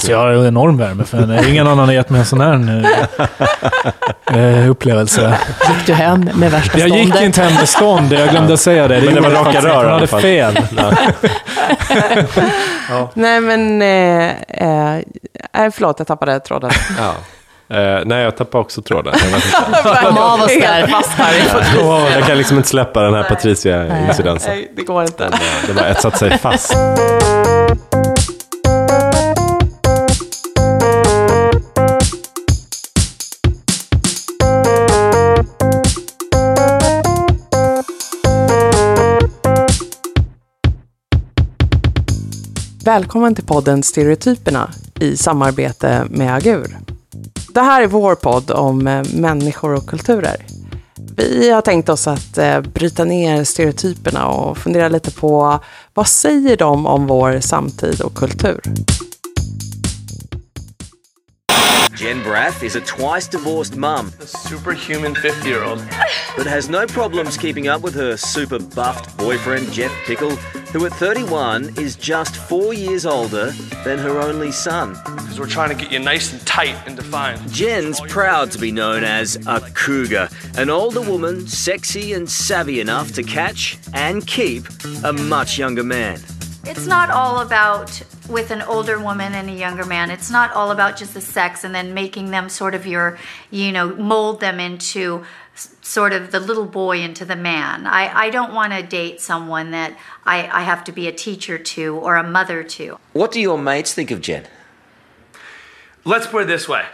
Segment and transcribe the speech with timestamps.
[0.00, 1.48] Alltså jag har en enorm värme för henne.
[1.48, 2.84] Ingen annan har gett mig en sån här
[4.36, 5.38] uh, upplevelse.
[5.68, 6.96] Gick du hem med värsta ståndet?
[6.96, 9.00] Jag gick inte hem med stånd, jag glömde säga det.
[9.00, 10.58] Men det var raka rör Hon hade fel.
[12.90, 13.10] ja.
[13.14, 14.96] Nej men, eh,
[15.64, 16.70] eh, förlåt jag tappade tråden.
[16.98, 17.14] Ja.
[17.78, 19.14] Uh, nej, jag tappade också tråden.
[20.02, 20.86] Kom av oss där.
[20.86, 22.14] Fast här.
[22.14, 24.52] jag kan liksom inte släppa den här Patricia-incidensen.
[24.54, 25.30] Nej, det går inte.
[25.66, 26.76] Det var etsat sig fast.
[42.84, 44.70] Välkommen till podden Stereotyperna
[45.00, 46.78] i samarbete med Agur.
[47.54, 50.46] Det här är vår podd om eh, människor och kulturer.
[51.16, 55.58] Vi har tänkt oss att eh, bryta ner stereotyperna och fundera lite på
[55.94, 58.60] vad säger de om vår samtid och kultur?
[61.94, 64.12] Jen Braff is a twice divorced mum.
[64.20, 65.84] A superhuman 50 year old.
[66.36, 70.36] But has no problems keeping up with her super buffed boyfriend, Jeff Pickle,
[70.72, 73.50] who at 31 is just four years older
[73.84, 74.92] than her only son.
[75.04, 77.52] Because we're trying to get you nice and tight and defined.
[77.52, 83.12] Jen's proud to be known as a cougar, an older woman, sexy and savvy enough
[83.14, 84.64] to catch and keep
[85.02, 86.20] a much younger man.
[86.64, 87.90] It's not all about
[88.30, 90.10] with an older woman and a younger man.
[90.10, 93.18] It's not all about just the sex and then making them sort of your,
[93.50, 97.86] you know, mold them into sort of the little boy into the man.
[97.86, 101.58] I, I don't want to date someone that I, I have to be a teacher
[101.58, 102.98] to or a mother to.
[103.12, 104.46] What do your mates think of Jen?
[106.04, 106.86] Let's put it this way.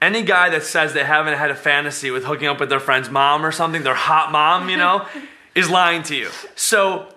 [0.00, 3.08] Any guy that says they haven't had a fantasy with hooking up with their friend's
[3.08, 5.06] mom or something, their hot mom, you know,
[5.54, 6.30] is lying to you.
[6.54, 7.12] So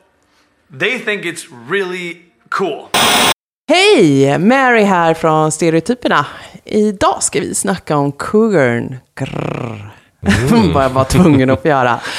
[0.70, 2.92] they think it's really cool.
[3.68, 4.40] Hej!
[4.40, 6.26] Mary här från Stereotyperna.
[6.66, 8.98] Idag ska vi snacka om kugern.
[9.16, 9.92] Grrr.
[10.26, 10.74] Mm.
[10.74, 12.00] Vad jag var tvungen att få göra.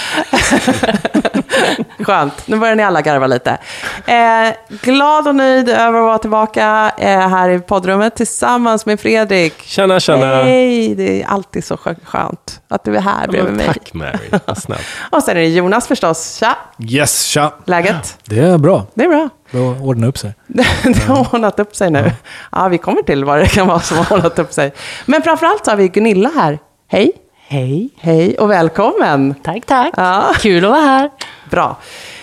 [1.98, 3.58] Skönt, nu börjar ni alla garva lite.
[4.06, 9.62] Eh, glad och nöjd över att vara tillbaka eh, här i poddrummet tillsammans med Fredrik.
[9.62, 10.42] Tjena, tjena.
[10.42, 13.66] Hej, det är alltid så skönt att du är här ja, bredvid mig.
[13.66, 14.82] Tack Mary, vad snällt.
[15.10, 16.36] och sen är det Jonas förstås.
[16.36, 16.56] Tja!
[16.78, 17.52] Yes, tja!
[17.64, 18.18] Läget?
[18.24, 18.86] Det är bra.
[18.94, 19.28] Det är bra.
[19.50, 20.34] Det har ordnat upp sig.
[20.84, 21.98] det har ordnat upp sig nu.
[21.98, 22.60] Ja.
[22.62, 24.72] ja, vi kommer till vad det kan vara som har ordnat upp sig.
[25.06, 26.58] Men framförallt så har vi Gunilla här.
[26.88, 27.12] Hej!
[27.48, 27.90] Hej.
[27.96, 29.34] Hej och välkommen.
[29.42, 29.94] Tack, tack.
[29.96, 30.32] Ja.
[30.38, 31.10] Kul att vara här.
[31.50, 31.76] Bra.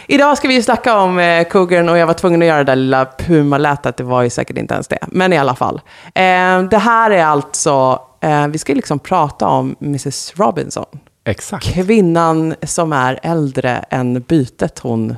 [0.08, 2.64] Idag ska vi ju snacka om eh, Cougarn och jag var tvungen att göra det
[2.64, 3.98] där lilla Puma-lätet.
[3.98, 5.00] Det var ju säkert inte ens det.
[5.08, 5.82] Men i alla fall.
[6.06, 10.86] Eh, det här är alltså, eh, vi ska liksom prata om Mrs Robinson.
[11.26, 11.66] Exakt.
[11.66, 15.16] Kvinnan som är äldre än bytet hon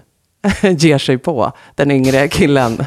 [0.78, 2.86] ger sig på, den yngre killen.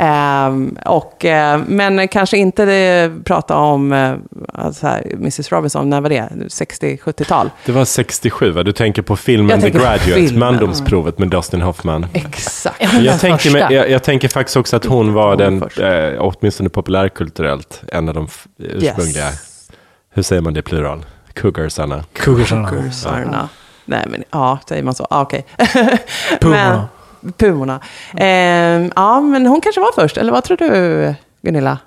[0.00, 4.16] Um, och, uh, men kanske inte prata om uh,
[4.54, 6.28] alltså här, Mrs Robinson, när var det?
[6.32, 7.50] 60-70-tal?
[7.66, 8.62] Det var 67, va?
[8.62, 12.06] Du tänker på filmen The Graduate, mandomsprovet med Dustin Hoffman.
[12.12, 12.92] Exakt.
[13.00, 17.82] Jag tänker, med, jag, jag, tänker faktiskt också att hon var den, eh, åtminstone populärkulturellt,
[17.88, 19.70] en av de ursprungliga, yes.
[20.10, 21.04] hur säger man det i plural?
[21.32, 22.04] Cougarsarna.
[22.12, 22.68] Cougarsarna.
[22.68, 23.48] Cougarsarna.
[23.52, 23.61] Ja.
[23.92, 25.06] Nej, men ja, säger man så?
[25.10, 25.44] Ah, Okej.
[25.58, 25.98] Okay.
[26.40, 26.88] Pumorna.
[27.36, 27.80] Pumorna.
[28.16, 31.78] Eh, ja, men hon kanske var först, eller vad tror du, Gunilla?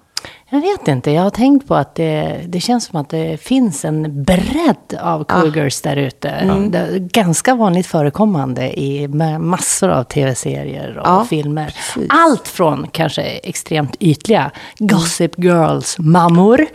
[0.49, 1.11] Jag vet inte.
[1.11, 5.23] Jag har tänkt på att det, det känns som att det finns en bredd av
[5.23, 5.89] cougars ah.
[5.89, 6.29] där ute.
[6.29, 6.71] Mm.
[7.07, 9.07] Ganska vanligt förekommande i
[9.39, 11.66] massor av tv-serier och ah, filmer.
[11.66, 12.07] Precis.
[12.09, 16.66] Allt från kanske extremt ytliga Gossip Girls-mammor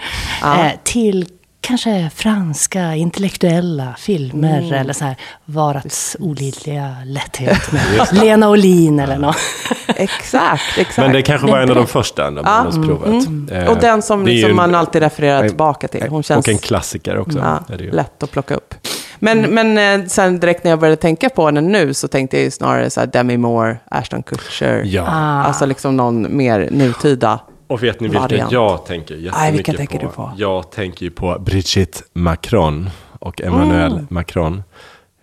[0.43, 0.65] ah.
[0.65, 1.27] eh, till
[1.61, 4.73] kanske franska intellektuella filmer mm.
[4.73, 7.83] eller så här Varats olidliga lätthet med
[8.13, 9.37] Lena Olin eller något.
[9.87, 10.99] exakt, exakt.
[10.99, 12.83] Men det kanske var en av de första man ja.
[12.87, 13.27] provet.
[13.27, 13.49] Mm.
[13.53, 13.69] Mm.
[13.69, 16.07] Och den som liksom man alltid refererar tillbaka till.
[16.09, 17.39] Hon känns, och en klassiker också.
[17.39, 18.75] Ja, lätt att plocka upp.
[19.19, 19.75] Men, mm.
[19.75, 22.51] men eh, sen direkt när jag började tänka på henne nu så tänkte jag ju
[22.51, 24.83] snarare så här Demi Moore, Ashton Kutcher.
[24.85, 25.05] Ja.
[25.09, 25.43] Ah.
[25.43, 29.99] Alltså liksom någon mer nutida och vet ni vilka jag tänker jättemycket Nej, vilka tänker
[29.99, 30.07] på?
[30.07, 30.33] Du på?
[30.37, 34.07] Jag tänker ju på Brigitte Macron och Emmanuel mm.
[34.11, 34.63] Macron.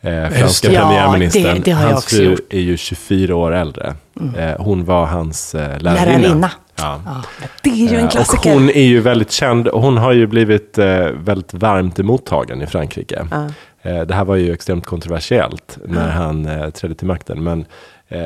[0.01, 1.56] Eh, franska ja, premiärministern.
[1.56, 2.39] Det, det hans fru gjort.
[2.50, 3.95] är ju 24 år äldre.
[4.19, 4.36] Mm.
[4.36, 6.18] Eh, hon var hans eh, lärarinna.
[6.18, 6.51] lärarinna.
[6.75, 7.01] Ja.
[7.06, 7.24] ja.
[7.63, 8.50] Det är ju en klassiker.
[8.50, 9.68] Och hon är ju väldigt känd.
[9.68, 13.27] Hon har ju blivit eh, väldigt varmt emottagen i Frankrike.
[13.31, 13.50] Ja.
[13.81, 17.44] Eh, det här var ju extremt kontroversiellt när han eh, trädde till makten.
[17.44, 17.66] Men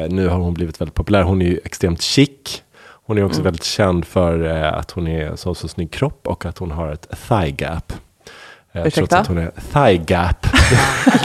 [0.09, 1.23] nu har hon blivit väldigt populär.
[1.23, 2.61] Hon är ju extremt chic.
[3.11, 3.43] Hon är också mm.
[3.43, 6.91] väldigt känd för eh, att hon är så, så snygg kropp och att hon har
[6.91, 7.93] ett thigh gap.
[8.73, 9.19] Eh, Ursäkta?
[9.19, 10.47] att hon är thigh gap.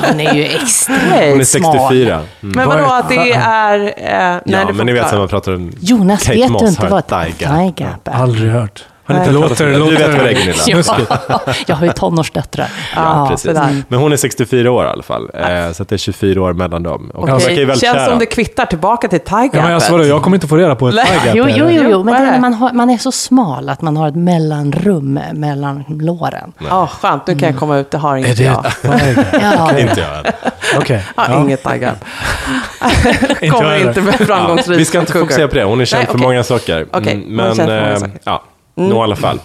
[0.09, 2.15] hon är ju extremt Hon är 64.
[2.15, 2.27] Mm.
[2.41, 3.81] Men vadå att det är...
[3.97, 6.89] Eh, ja, men ni vet när man pratar om Jonas, Kate vet Moss du inte
[6.89, 8.13] vad thigh gap, thigh gap är?
[8.13, 8.85] Aldrig hört.
[9.07, 9.73] Har ni inte låter- det?
[9.73, 11.19] Du vet låter- vad det är Gunilla?
[11.29, 12.69] Ja, jag har ju tonårsdöttrar.
[12.97, 13.47] Ja, Ja, precis.
[13.47, 13.83] sådär.
[13.89, 15.31] Men hon är 64 år i alla fall.
[15.35, 17.11] Eh, så det är 24 år mellan dem.
[17.15, 18.07] Och Okej, verkar ju väldigt Känns kära.
[18.11, 20.75] som det kvittar tillbaka till Ja, men Tiger alltså, vadå, jag kommer inte få reda
[20.75, 21.35] på ett tiger.
[21.37, 23.83] Jo, jo, jo, jo, men det är när man, har, man är så smal att
[23.83, 26.53] man har ett mellanrum mellan låren.
[26.69, 27.27] Ja, skönt.
[27.27, 27.91] Nu kan jag komma ut.
[27.91, 28.65] Det har det jag.
[29.43, 30.33] Ja, Inte jag.
[30.77, 31.05] Okej.
[31.17, 31.41] Jag Ja.
[31.41, 31.93] inget Tiger.
[33.29, 35.65] Inte Kommer jag inte med framgångsrik Vi ska inte fokusera på det.
[35.65, 36.87] Hon är känd Nej, för många saker.
[36.93, 38.41] Okej, Mm, hon är men känd för många eh, saker.
[38.77, 39.41] Ja, nå i alla fall.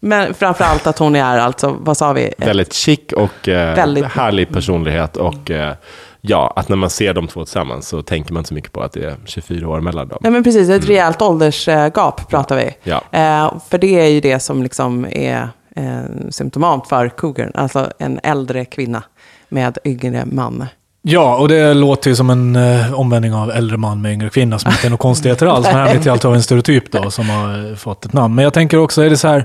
[0.00, 2.32] Men framför allt att hon är alltså, vad sa vi?
[2.38, 5.16] Väldigt chic och eh, Väldigt- härlig personlighet.
[5.16, 5.74] Och eh,
[6.20, 8.80] ja, att när man ser de två tillsammans så tänker man inte så mycket på
[8.82, 10.18] att det är 24 år mellan dem.
[10.20, 12.76] Nej men precis, ett rejält åldersgap pratar vi.
[12.82, 13.02] Ja.
[13.12, 16.00] Eh, för det är ju det som liksom är eh,
[16.30, 17.50] symptomat för cougar.
[17.54, 19.02] Alltså en äldre kvinna
[19.48, 20.66] med yngre man.
[21.08, 24.58] Ja, och det låter ju som en eh, omvändning av äldre man med yngre kvinna
[24.58, 25.66] som inte är något konstigheter alls.
[25.66, 28.34] Men här vet jag alltid av en stereotyp då som har eh, fått ett namn.
[28.34, 29.44] Men jag tänker också, är det så här,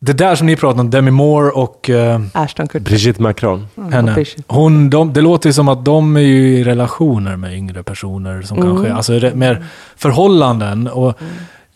[0.00, 2.84] det där som ni pratar om, Demi Moore och eh, Ashton Kutcher.
[2.84, 3.66] Brigitte Macron.
[3.92, 4.12] henne.
[4.12, 4.42] Brigitte.
[4.46, 8.42] Hon, de, det låter ju som att de är ju i relationer med yngre personer
[8.42, 9.64] som kanske, alltså re- mer
[9.96, 10.88] förhållanden.
[10.88, 11.18] Och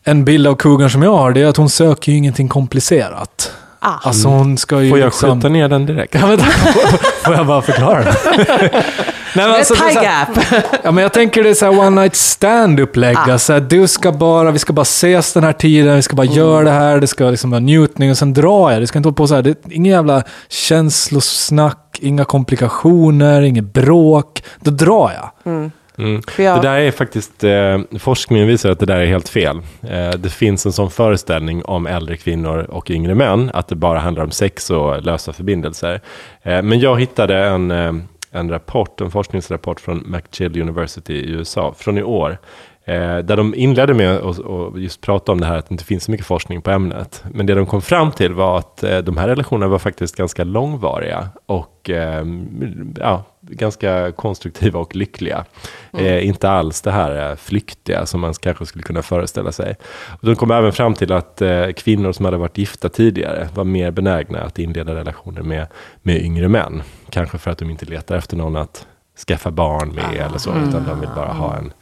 [0.04, 3.52] en bild av Cougar som jag har, det är att hon söker ju ingenting komplicerat.
[3.84, 3.98] Ah.
[4.02, 6.14] Alltså hon ska ju Får jag liksom- skjuta ner den direkt?
[6.20, 6.44] Ja, vänta,
[7.24, 8.14] får jag bara förklara det?
[9.36, 10.62] Nej, men alltså, det är gap.
[10.82, 13.16] Ja, men jag tänker det är så här one night stand upplägg.
[13.28, 13.38] Ah.
[13.38, 16.26] Så här, du ska bara, vi ska bara ses den här tiden, vi ska bara
[16.26, 18.82] göra det här, det ska liksom vara njutning och sen drar jag.
[18.82, 23.72] Det ska inte hålla på så här, det är ingen jävla känslosnack, inga komplikationer, inget
[23.72, 24.42] bråk.
[24.60, 25.52] Då drar jag.
[25.52, 25.70] Mm.
[26.28, 29.56] För jag- Det där är faktiskt, eh, forskningen visar att det där är helt fel.
[29.90, 33.98] Eh, det finns en sån föreställning om äldre kvinnor och yngre män, att det bara
[33.98, 36.00] handlar om sex och lösa förbindelser.
[36.42, 37.92] Eh, men jag hittade en, eh,
[38.30, 42.38] en rapport, en forskningsrapport från McGill University i USA från i år.
[42.86, 44.38] Eh, där de inledde med att
[44.76, 47.24] just prata om det här att det inte finns så mycket forskning på ämnet.
[47.32, 50.44] Men det de kom fram till var att eh, de här relationerna var faktiskt ganska
[50.44, 52.24] långvariga och eh,
[52.96, 55.44] ja, ganska konstruktiva och lyckliga.
[55.98, 59.76] Eh, inte alls det här eh, flyktiga som man kanske skulle kunna föreställa sig.
[60.20, 63.64] Och de kom även fram till att eh, kvinnor som hade varit gifta tidigare var
[63.64, 65.66] mer benägna att inleda relationer med,
[66.02, 66.82] med yngre män.
[67.10, 68.86] Kanske för att de inte letar efter någon att
[69.28, 71.72] skaffa barn med eller så, utan de vill bara ha en,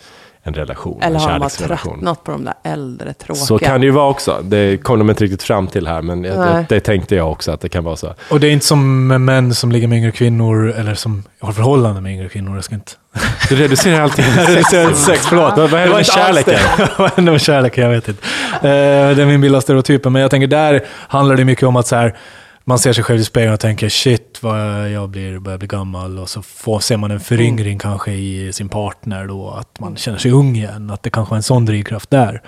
[0.44, 1.92] en relation, Eller en har kärleksrelation.
[1.92, 3.44] tröttnat på de där äldre tråkiga?
[3.44, 4.40] Så kan det ju vara också.
[4.42, 7.60] Det kom de inte riktigt fram till här, men det, det tänkte jag också att
[7.60, 8.14] det kan vara så.
[8.30, 11.52] Och det är inte som med män som ligger med yngre kvinnor eller som har
[11.52, 12.54] förhållande med yngre kvinnor.
[12.54, 12.92] Jag ska inte...
[13.48, 14.98] Du reducerar allting till sex.
[14.98, 15.56] sex, förlåt.
[15.56, 16.54] Vad, händer med kärleken?
[16.76, 16.88] det.
[16.98, 17.84] Vad händer med kärleken?
[17.84, 18.26] Jag vet inte.
[18.54, 20.12] Eh, det är min bild av stereotypen.
[20.12, 22.16] Men jag tänker, där handlar det mycket om att så här,
[22.64, 26.18] man ser sig själv i spegeln och tänker shit vad jag blir, börjar bli gammal.
[26.18, 29.50] Och så får, ser man en föryngring kanske i sin partner då.
[29.50, 30.90] Att man känner sig ung igen.
[30.90, 32.42] Att det kanske är en sån drivkraft där.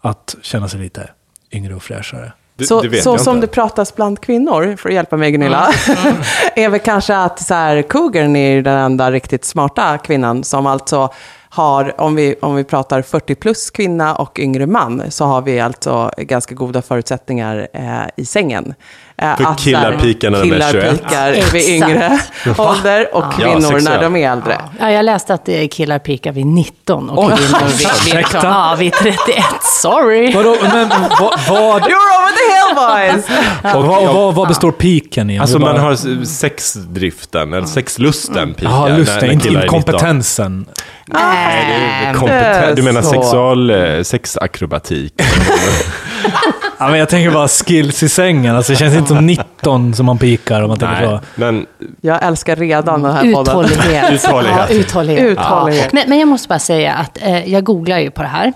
[0.00, 1.10] Att känna sig lite
[1.52, 2.32] yngre och fräschare.
[2.56, 5.68] Det- så det så som det pratas bland kvinnor, för att hjälpa mig Gunilla,
[6.56, 11.12] är väl kanske att så här, Cougaren är den enda riktigt smarta kvinnan som alltså
[11.50, 15.60] har, om vi, om vi pratar 40 plus kvinna och yngre man, så har vi
[15.60, 18.74] alltså ganska goda förutsättningar eh, i sängen.
[19.22, 21.02] Eh, För att så killar här, pikar när de är killar 21.
[21.02, 21.68] pikar vid Exakt.
[21.68, 22.18] yngre
[22.58, 24.60] ålder och Ja, kvinnor när de är äldre.
[24.80, 27.58] Ja, jag läste att det är killar pikar vid 19 och Oj, kvinnor
[28.04, 29.14] vid, vid, ja, vid 31.
[29.82, 30.32] Sorry!
[30.34, 33.74] Vadå, men vad, vad, You're over the hill boys!
[33.74, 35.38] och vad, vad, vad består piken i?
[35.38, 38.88] Alltså Vi man bara- har sexdriften, eller sexlusten pikar.
[38.88, 39.82] När- lusten, inte killar är 19.
[39.82, 40.66] kompetensen.
[41.06, 45.14] Nej, det är kompeten- du menar sexual eh, sexakrobatik.
[46.78, 48.56] Ja, men jag tänker bara skills i sängen.
[48.56, 51.20] Alltså, det känns inte som 19 som man pikar om man tänker så.
[51.34, 51.66] Men
[52.00, 53.64] Jag älskar redan den här podden.
[53.64, 54.12] Uthållighet.
[54.12, 54.58] Uthållighet.
[54.70, 55.24] Ja, uthållighet.
[55.24, 55.84] Uthållighet.
[55.84, 55.90] Ja.
[55.92, 58.52] Men, men jag måste bara säga att eh, jag googlar ju på det här.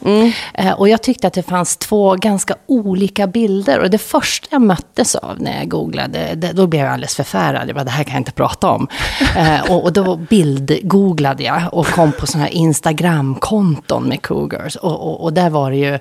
[0.55, 3.79] Eh, och jag tyckte att det fanns två ganska olika bilder.
[3.81, 7.69] Och det första jag möttes av när jag googlade, det, då blev jag alldeles förfärad.
[7.69, 8.89] Jag bara, det här kan jag inte prata om.
[9.37, 14.77] Eh, och, och då bildgooglade jag och kom på sådana här Instagram-konton med cougars.
[14.77, 15.99] Och, och, och där var det ju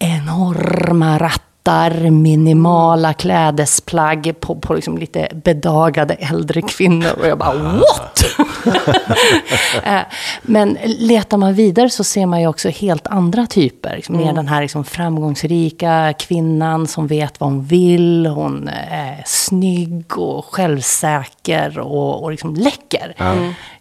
[0.00, 7.12] enorma rattar, minimala klädesplagg på, på liksom lite bedagade äldre kvinnor.
[7.20, 8.24] Och jag bara, what?
[9.84, 10.00] Eh,
[10.42, 13.96] Men letar man vidare så ser man ju också helt andra typer.
[13.96, 18.26] Liksom Mer den här liksom framgångsrika kvinnan som vet vad hon vill.
[18.26, 23.14] Hon är snygg och självsäker och, och liksom läcker.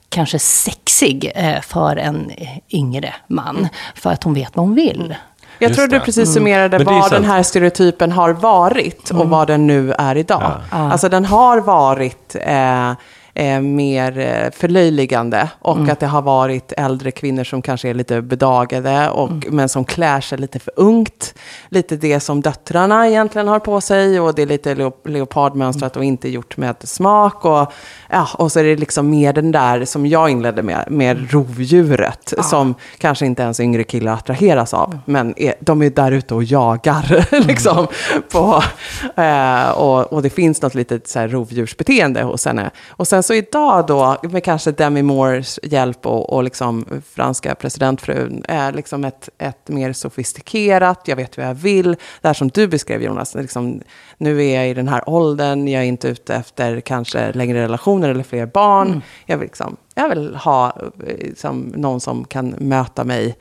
[0.09, 2.31] Kanske sexig eh, för en
[2.69, 3.67] yngre man.
[3.95, 5.15] För att hon vet vad hon vill.
[5.59, 9.29] Jag tror du precis summerade Men det är vad den här stereotypen har varit och
[9.29, 10.51] vad den nu är idag.
[10.71, 10.91] Ja.
[10.91, 12.91] Alltså den har varit eh,
[13.39, 15.49] eh, mer eh, förlöjligande.
[15.59, 15.89] Och Mm.
[15.89, 19.41] att det har varit äldre kvinnor som kanske är lite bedagade, och, Mm.
[19.49, 21.33] men som klär sig lite för ungt.
[21.69, 24.19] Lite det som döttrarna egentligen har på sig.
[24.19, 27.45] Och det är lite leo- leopardmönstrat och inte gjort med smak.
[27.45, 27.71] Och,
[28.09, 32.33] ja, och så är det liksom mer den där som jag inledde med, med rovdjuret.
[32.43, 34.99] Som kanske inte ens yngre killar attraheras av.
[35.05, 37.25] Men är, de är där ute och jagar.
[37.47, 37.87] liksom,
[38.31, 38.63] på,
[39.21, 42.69] eh, och, och det finns något litet så här, rovdjursbeteende hos henne.
[42.89, 48.43] Och sen så idag då, med kanske Demi Moores hjälp och, och liksom franska presidentfrun,
[48.47, 51.95] är liksom ett, ett mer sofistikerat, jag vet vad jag vill.
[52.21, 53.81] Det här som du beskrev Jonas, liksom,
[54.17, 58.09] nu är jag i den här åldern, jag är inte ute efter kanske längre relationer
[58.09, 59.01] eller fler barn.
[59.25, 60.77] Jag, vill liksom, jag vill ha
[61.19, 63.37] liksom, någon som kan möta mig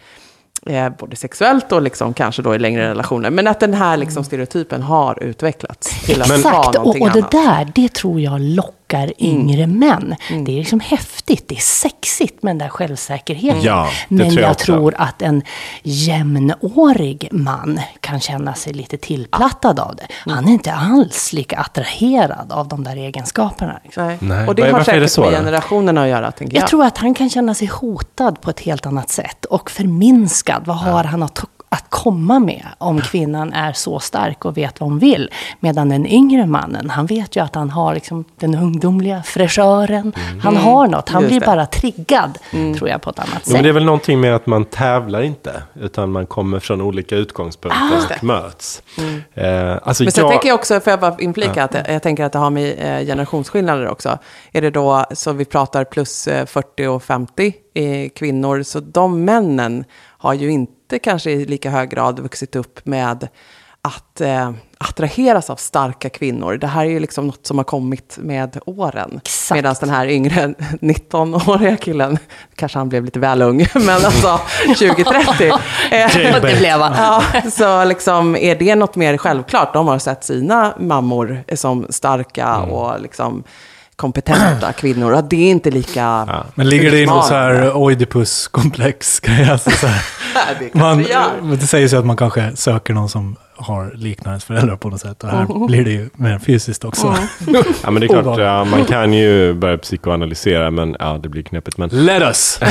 [0.67, 3.31] eh, både sexuellt och liksom, kanske då i längre relationer.
[3.31, 7.11] Men att den här liksom, stereotypen har utvecklats till att vara Exakt, och, någonting och
[7.13, 7.31] det annat.
[7.31, 8.78] där, det tror jag lockar
[9.19, 10.15] yngre män.
[10.29, 13.63] Det är liksom häftigt, det är sexigt med den där självsäkerheten.
[13.63, 15.43] Ja, Men tror jag jag, tror att en
[15.83, 20.07] jämnårig man kan känna sig lite tillplattad av det.
[20.33, 23.81] Han är inte alls lika attraherad av de där egenskaperna.
[23.85, 24.07] liksom.
[24.07, 24.19] Nej.
[24.21, 24.49] Nej.
[24.49, 26.63] Och det har är det säkert så med generationerna att göra, tänker jag.
[26.63, 30.63] Jag tror att han kan känna sig hotad på ett helt annat sätt och förminskad.
[30.67, 34.91] Vad har han att, att komma med om kvinnan är så stark och vet vad
[34.91, 35.31] hon vill?
[35.61, 40.13] Medan den yngre mannen, han vet ju att han har liksom den ungdomliga fräschören.
[40.43, 41.47] Han har något, han Just blir det.
[41.47, 42.39] bara triggad,
[42.79, 43.63] tror jag, på ett annat Jo, men sätt.
[43.63, 48.17] det är väl någonting med att man tävlar inte, utan man kommer från olika utgångspunkter
[48.19, 48.83] och möts.
[49.35, 52.03] Eh, alltså Men sen jag, tänker jag också, får jag bara inflika, att jag, jag
[52.03, 54.19] tänker att det har med eh, generationsskillnader också.
[54.53, 59.25] Är det då, så vi pratar plus eh, 40 och 50 eh, kvinnor, så de
[59.25, 59.85] männen
[60.19, 63.29] har ju inte kanske i lika hög grad vuxit upp med
[63.83, 66.57] att eh, attraheras av starka kvinnor.
[66.57, 69.21] Det här är ju liksom något som har kommit med åren.
[69.53, 70.47] Medan den här yngre
[70.81, 72.19] 19-åriga killen,
[72.57, 75.59] kanske han blev lite väl ung, men alltså 20-30.
[75.91, 76.93] eh, det blev han.
[76.97, 79.73] Ja, så liksom, är det något mer självklart?
[79.73, 82.71] De har sett sina mammor som starka Mm.
[82.71, 83.45] och liksom
[83.97, 85.15] kompetenta kvinnor.
[85.15, 86.29] Att det är inte lika...
[86.55, 89.21] Men ligger det i någon så här Oidipus-komplex?
[89.51, 90.03] Alltså så här,
[90.73, 91.07] man,
[91.61, 95.25] det sägs ju att man kanske söker någon som har liknande föräldrar på något sätt.
[95.25, 95.67] Och här Mm.
[95.67, 97.15] blir det ju mer fysiskt också.
[97.83, 101.43] ja, men det är klart, ja, man kan ju börja psykoanalysera, men ja, det blir
[101.43, 101.79] knepigt.
[101.79, 102.61] Men, Let us!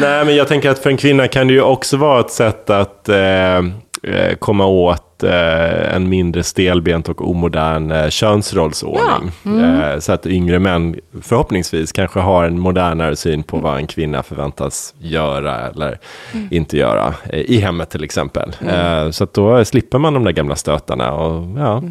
[0.00, 2.70] nej, men jag tänker att för en kvinna kan det ju också vara ett sätt
[2.70, 3.62] att eh, eh,
[4.38, 9.30] komma åt eh, en mindre stelbent och omodern eh, könsrollsordning.
[9.60, 14.22] Eh, så att yngre män förhoppningsvis kanske har en modernare syn på vad en kvinna
[14.22, 15.98] förväntas göra eller
[16.50, 17.14] inte göra.
[17.24, 18.52] Eh, I hemmet till exempel.
[18.68, 21.12] Eh, så att då slipper man de där gamla stötarna.
[21.12, 21.82] Och, ja.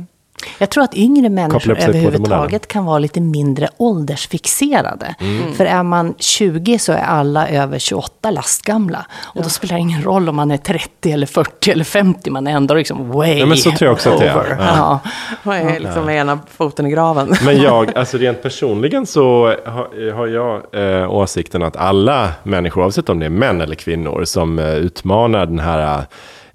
[0.57, 5.15] Jag tror att yngre människor överhuvudtaget kan vara lite mindre åldersfixerade.
[5.19, 5.53] Mm.
[5.53, 9.05] För är man 20 så är alla över 28 lastgamla.
[9.21, 12.47] Och då spelar det ingen roll om man är 30 eller 40 eller 50, man
[12.47, 14.35] är ändå liksom way Ja, men så tror jag också att det är.
[14.35, 14.57] over.
[14.59, 15.00] Ja.
[15.03, 15.09] Ja.
[15.43, 17.35] Och är liksom med ena foten i graven.
[17.45, 20.62] Men jag, alltså rent personligen så har, har jag
[21.01, 25.45] eh, åsikten att alla människor, oavsett om det är män eller kvinnor, som eh, utmanar
[25.45, 26.05] den här,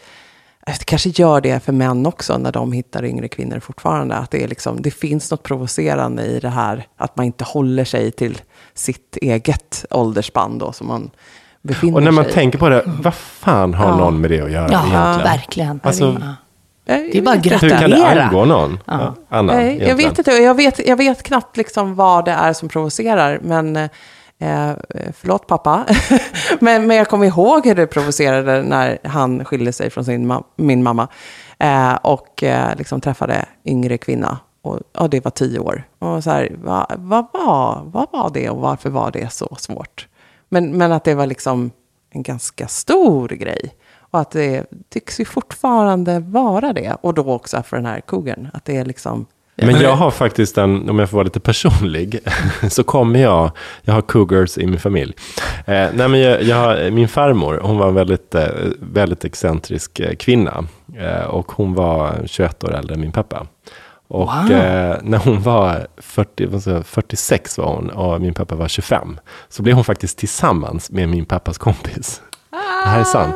[0.78, 4.14] det kanske gör det för män också när de hittar yngre kvinnor fortfarande.
[4.14, 6.86] Att det, är liksom, det finns något provocerande i det här.
[6.96, 8.38] Att man inte håller sig till
[8.74, 11.10] sitt eget åldersspann då som man
[11.62, 13.96] befinner Och när man sig tänker på det, vad fan har Ja.
[13.96, 15.18] någon med det att göra Ja, egentligen?
[15.18, 15.80] verkligen.
[15.82, 16.34] Alltså, Ja.
[16.84, 18.24] Det är bara att Hur kan det Gratulera.
[18.24, 19.14] angå någon ja.
[19.28, 19.78] annan?
[19.78, 20.30] Jag vet inte.
[20.30, 23.38] Jag vet, jag vet knappt liksom vad det är som provocerar.
[23.42, 23.88] Men
[24.40, 24.72] eh,
[25.12, 25.86] förlåt pappa.
[26.60, 30.44] men, men jag kommer ihåg hur det provocerade när han skilde sig från sin ma-
[30.56, 31.08] min mamma.
[31.58, 34.38] Eh, och eh, liksom träffade yngre kvinna.
[34.62, 35.84] Och, och det var tio år.
[35.98, 40.08] Och så här, vad, va, var, vad var det och varför var det så svårt?
[40.48, 41.70] Men, men att det var liksom
[42.10, 43.74] en ganska stor grej.
[43.98, 46.96] Och att det tycks ju fortfarande vara det.
[47.00, 48.48] Och då också för den här kugern.
[48.52, 49.26] Att det är liksom...
[49.62, 52.18] Men jag har faktiskt en, om jag får vara lite personlig,
[52.68, 53.50] så kommer jag,
[53.82, 55.14] jag har cougars i min familj.
[55.66, 58.48] Eh, nej men jag, jag har, min farmor, hon var en väldigt, eh,
[58.80, 60.64] väldigt excentrisk eh, kvinna.
[60.98, 63.46] Eh, och hon var 21 år äldre än min pappa.
[64.08, 64.52] Och Wow.
[64.52, 68.54] eh, när hon var 40, vad ska jag säga, 46 var hon och min pappa
[68.54, 69.18] var 25.
[69.48, 72.22] Så blev hon faktiskt tillsammans med min pappas kompis.
[72.84, 73.34] Det här är sant.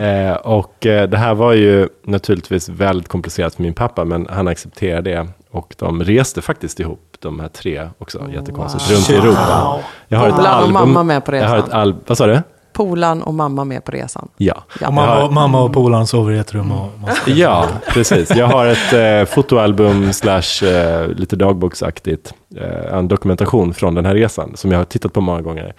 [0.00, 4.48] Eh, och eh, det här var ju naturligtvis väldigt komplicerat för min pappa, men han
[4.48, 5.28] accepterade det.
[5.56, 9.78] Och de reste faktiskt ihop, de här tre också, jättekonstigt, runt i Europa.
[10.08, 10.72] Jag har ett Polaren och album.
[10.72, 11.68] mamma med på Jag har resan.
[11.68, 12.00] ett album.
[12.06, 12.42] Vad sa du?
[12.72, 14.28] Polan och mamma med på resan.
[14.36, 14.62] Ja.
[14.80, 14.88] Ja.
[14.88, 16.90] Och mamma, mamma och polaren sover i ett rum och
[17.26, 18.30] Ja, precis.
[18.36, 24.14] Jag har ett eh, fotoalbum slash eh, lite dagboksaktigt, eh, en dokumentation från den här
[24.14, 25.74] resan som jag har tittat på många gånger.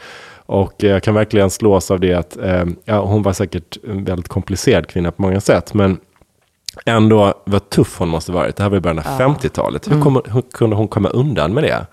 [0.46, 4.04] Och eh, jag kan verkligen slås av det att eh, ja, hon var säkert en
[4.04, 5.98] väldigt komplicerad kvinna på många sätt, men
[6.86, 8.56] ändå vad tuff hon måste varit.
[8.56, 9.92] Det här var i början av 50-talet.
[9.92, 11.86] Hur, kommer, hur kunde hon komma undan med det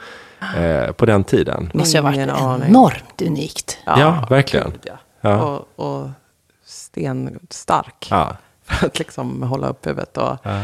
[0.58, 1.70] eh, på den tiden?
[1.72, 3.78] Det måste ju ha varit enormt unikt.
[3.86, 4.70] Ja, verkligen.
[4.70, 4.98] gud, ja.
[5.20, 5.42] Ja.
[5.42, 6.10] Och, och
[6.66, 8.08] stenstark.
[8.10, 8.36] Ja.
[8.64, 10.16] För att liksom hålla upp huvudet.
[10.16, 10.60] Och, ja.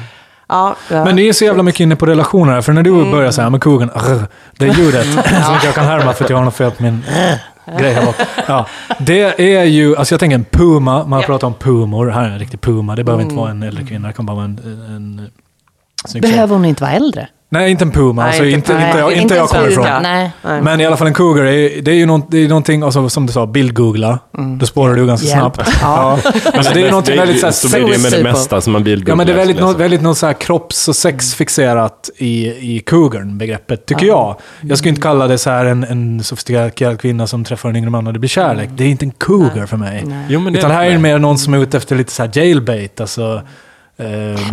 [0.49, 3.31] Ja, Men ni är så jävla mycket inne på relationer här, för när du börjar
[3.31, 5.05] så här med kugen, arr, det ljudet
[5.45, 7.05] som inte jag kan härma för att jag har något fel på min
[7.79, 8.17] grej här bak.
[8.49, 8.67] Ja,
[8.99, 12.39] det är ju, alltså jag tänker en puma, man pratar om pumor, här är en
[12.39, 14.59] riktig puma, det behöver inte vara en äldre kvinna, det kan bara vara en,
[14.89, 15.31] en
[16.13, 16.21] tjej.
[16.21, 17.29] Behöver hon inte vara äldre?
[17.53, 19.71] Nej, inte en puma, Nej, alltså inte, inte- inte, jag, nej, inte jag inte kommer
[19.71, 19.87] ifrån.
[20.03, 20.31] Nej.
[20.45, 20.63] Nej.
[20.63, 23.09] Men i alla fall en cougar, är, det är ju något, det är någonting, alltså,
[23.09, 24.19] som du sa, bildgoogla.
[24.59, 25.55] Då spårar du ganska Hjälp.
[25.55, 25.79] snabbt.
[25.83, 26.19] Ja.
[26.55, 28.61] Alltså, det är ju någonting väldigt så här, så blir det ju med det mesta
[28.61, 30.97] som man vill Ja, men det är väldigt, något, väldigt något så här kropps och
[30.97, 34.37] sexfixerat i, i cougarn, begreppet, tycker jag.
[34.61, 37.91] Jag skulle inte kalla det så här en, en sofistikerad kvinna som träffar en yngre
[37.91, 38.69] man och det blir kärlek.
[38.73, 40.05] Det är inte en cougar för mig.
[40.29, 40.99] Jo, men det Utan är här är det.
[40.99, 43.43] mer någon som är ute efter lite så här jailbait, alltså...
[43.97, 44.07] Eh,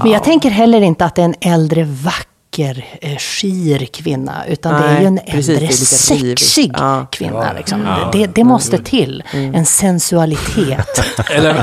[0.03, 2.27] Men jag tänker heller inte att det är en äldre vacker,
[2.59, 4.33] eh, skir kvinna.
[4.47, 7.05] Utan det är Nej, ju en precis, det äldre sexig Ja.
[7.11, 7.53] kvinna.
[7.57, 7.87] Liksom.
[8.11, 9.23] Det, det måste till.
[9.33, 11.19] En sensualitet.
[11.31, 11.55] eller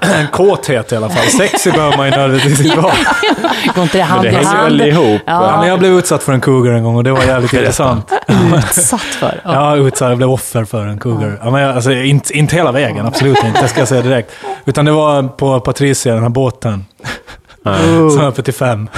[0.00, 1.26] en kåthet i alla fall.
[1.26, 2.94] Sexig behöver man ju nödvändigtvis inte vara.
[3.74, 4.78] Går inte det hand det i hänger hand?
[4.78, 5.20] väl ihop.
[5.26, 8.12] Ja, men jag blev utsatt för en cougar en gång och det var jävligt intressant.
[8.56, 9.40] Utsatt för.
[9.44, 9.52] Ja.
[9.76, 10.08] Ja, utsatt.
[10.08, 11.40] Jag blev offer för en cougar.
[11.44, 13.62] Ja, men jag, alltså, inte, inte hela vägen, absolut inte.
[13.62, 14.30] Det ska jag säga direkt.
[14.64, 16.84] Utan det var på Patricia, den här båten.
[18.10, 18.88] Som var öppet till fem.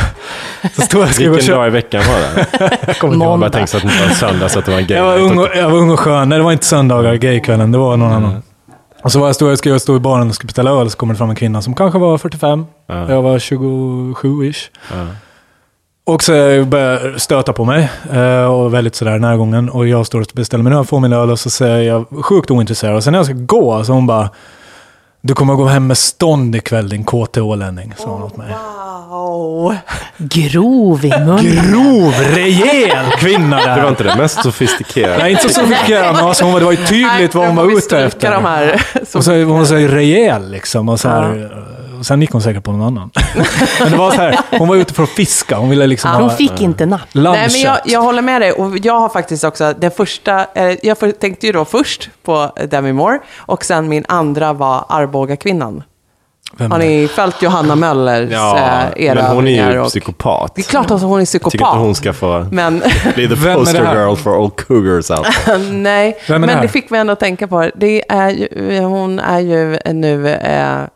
[0.77, 1.59] Så stod jag Vilken köpa.
[1.59, 2.47] dag i veckan var det?
[2.87, 3.43] Jag kommer inte ihåg.
[3.43, 4.97] Jag tänkte så att det inte var en söndag, så att det var en gay
[4.97, 6.29] Jag var, ung och, jag var ung och skön.
[6.29, 7.73] Nej, det var inte söndagar, gaykvällen.
[7.73, 8.43] Det var någon annan.
[9.03, 10.97] Och så var jag stod, jag skulle stå i baren och skulle beställa öl, så
[10.97, 12.67] kommer det fram en kvinna som kanske var 45.
[12.87, 13.11] Ja.
[13.11, 14.69] Jag var 27-ish.
[14.91, 15.07] Ja.
[16.05, 16.33] Och så
[16.65, 19.69] börjar stöta på mig eh, och väldigt sådär närgången.
[19.71, 22.51] Och jag står och beställer min öl, får min öl och så säger jag sjukt
[22.51, 22.97] ointresserad.
[22.97, 24.31] Och sen när jag ska gå så hon bara
[25.21, 28.55] Du kommer att gå hem med stånd ikväll din kåte ålänning, sa hon åt mig.
[29.11, 29.77] Wow.
[30.17, 31.71] Grov i munnen.
[31.71, 33.77] Grov, rejäl kvinna där.
[33.77, 35.19] Det var inte det mest sofistikerade.
[35.19, 37.79] Nej, inte så sofistikerad, men alltså, hon var, det var ju tydligt vad hon var
[37.79, 38.31] ute efter.
[38.33, 38.83] De här.
[39.15, 40.89] Och så hon var så rejäl liksom.
[40.89, 41.68] Och, så här,
[42.05, 43.11] sen gick hon säkert på någon annan.
[43.81, 45.57] men det var så här, hon var ute för att fiska.
[45.57, 47.09] Hon ville liksom Hon ha fick inte napp.
[47.13, 48.53] Nej, men jag, jag håller med dig.
[48.53, 52.93] Och jag har faktiskt också, den första, eh, jag tänkte ju då först på Demi
[52.93, 53.19] Moore.
[53.37, 55.83] Och sen min andra var Arboga-kvinnan.
[56.57, 58.57] Vem Har ni följt Johanna Möllers Ja,
[58.97, 60.53] eh, era men hon är ju och- psykopat.
[60.55, 61.75] Det är klart att hon är Jag tycker psykopat.
[61.75, 62.83] inte hon ska få Men,
[63.15, 65.59] bli the Vem är det poster girl for all cougars out there.
[65.73, 66.63] nej, Vem är men det här?
[66.63, 68.03] det fick mig ändå tänka på det.
[68.13, 70.87] är ju, hon är ju nu eh, eh,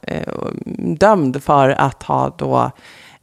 [0.98, 2.70] dömd för att ha då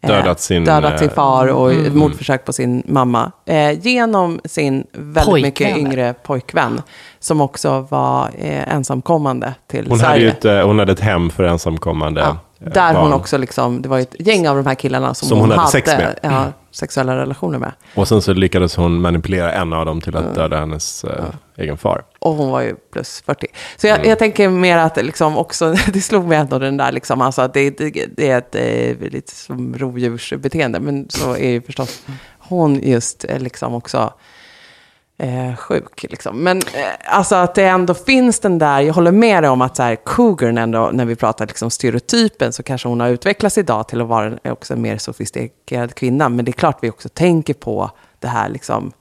[0.02, 3.32] eh, Dödat sin, dödat sin eh, far och ett mordförsök på sin mamma.
[3.46, 5.88] Eh, genom sin väldigt mycket Pojkvän.
[5.88, 6.82] yngre pojkvän.
[7.20, 10.24] Som också var eh, ensamkommande till Hon hade, Sverige.
[10.24, 13.04] ju ett, eh, hon hade ett hem för ensamkommande Ja, eh, där barn.
[13.04, 15.72] hon också liksom, det var ett gäng av de här killarna som, Som hon hade
[15.72, 16.20] sex med.
[16.24, 17.72] Ja, sexuella relationer med.
[17.96, 21.24] Och sen så lyckades hon manipulera en av dem till att döda hennes eh,
[21.58, 22.02] egen far.
[22.20, 23.48] Och hon var ju plus 40.
[23.78, 27.22] Så jag, jag tänker mer att liksom också, det slog mig ändå den där liksom,
[27.22, 30.80] alltså att det, det, det är ett eh, lite som rovdjursbeteende.
[30.80, 32.02] Men så är ju förstås
[32.40, 34.14] hon just eh, liksom också
[35.20, 36.06] eh, sjuk.
[36.10, 36.44] Liksom.
[36.44, 39.76] Men eh, alltså att det ändå finns den där, jag håller med dig om att
[39.76, 43.88] så här, Cougarn ändå, när vi pratar liksom stereotypen, så kanske hon har utvecklats idag
[43.88, 46.30] till att vara en, också en mer sofistikerad kvinna.
[46.30, 48.92] Men det är klart vi också tänker på det här liksom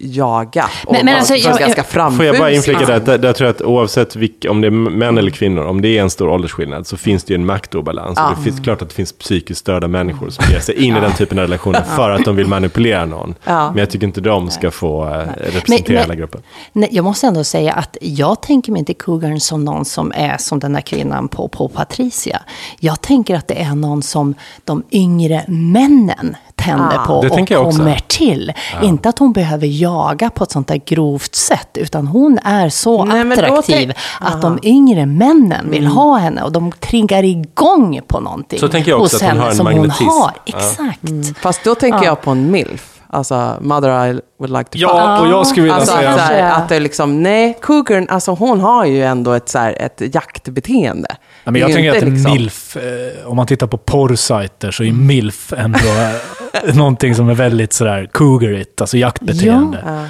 [0.00, 2.16] jaga och Men- alltså, vara jag- ganska framfusig.
[2.16, 4.70] Får jag bara inflika där, där, där tror jag att oavsett vilka, om det är
[4.70, 8.18] män eller kvinnor, om det är en stor åldersskillnad så finns det ju en maktobalans.
[8.18, 11.00] Och det finns klart att det finns psykiskt störda människor som ger sig in i
[11.00, 13.34] den typen av relationer för att de vill manipulera någon.
[13.44, 13.68] Ja.
[13.70, 15.10] Men jag tycker inte de ska få eh,
[15.54, 16.42] representera Men- hela gruppen.
[16.72, 20.36] Nej, jag måste ändå säga att jag tänker mig inte Cougarn som någon som är
[20.38, 22.42] som den där kvinnan på, på Patricia.
[22.80, 27.50] Jag tänker att det är någon som de yngre männen henne Ja, på det och
[27.50, 27.78] jag också.
[27.78, 28.52] kommer till.
[28.82, 33.04] Inte att hon behöver jaga på ett sånt där grovt sätt, utan hon är så
[33.04, 38.58] Nej, attraktiv att de yngre männen vill ha henne och de triggar igång på någonting
[38.58, 40.04] Så tänker jag också hos att hon henne har en som magnetism.
[40.04, 40.32] hon har.
[40.44, 40.58] Ja.
[40.58, 41.38] Exakt.
[41.42, 42.04] Fast då tänker Ja.
[42.04, 42.92] jag på en milf.
[43.10, 44.80] Alltså, mother I would like to fuck.
[44.82, 46.10] Ja, och jag skulle vilja Alltså säga...
[46.10, 49.58] att, så här, att det liksom, nej, cougaren, alltså hon har ju ändå ett, så
[49.58, 51.08] här, ett jaktbeteende.
[51.44, 54.92] Ja, men jag tänker att liksom- milf, eh, om man tittar på porrsajter så är
[54.92, 55.78] milf ändå
[56.74, 59.82] någonting som är väldigt sådär cougarigt, alltså jaktbeteende.
[59.86, 60.04] Ja.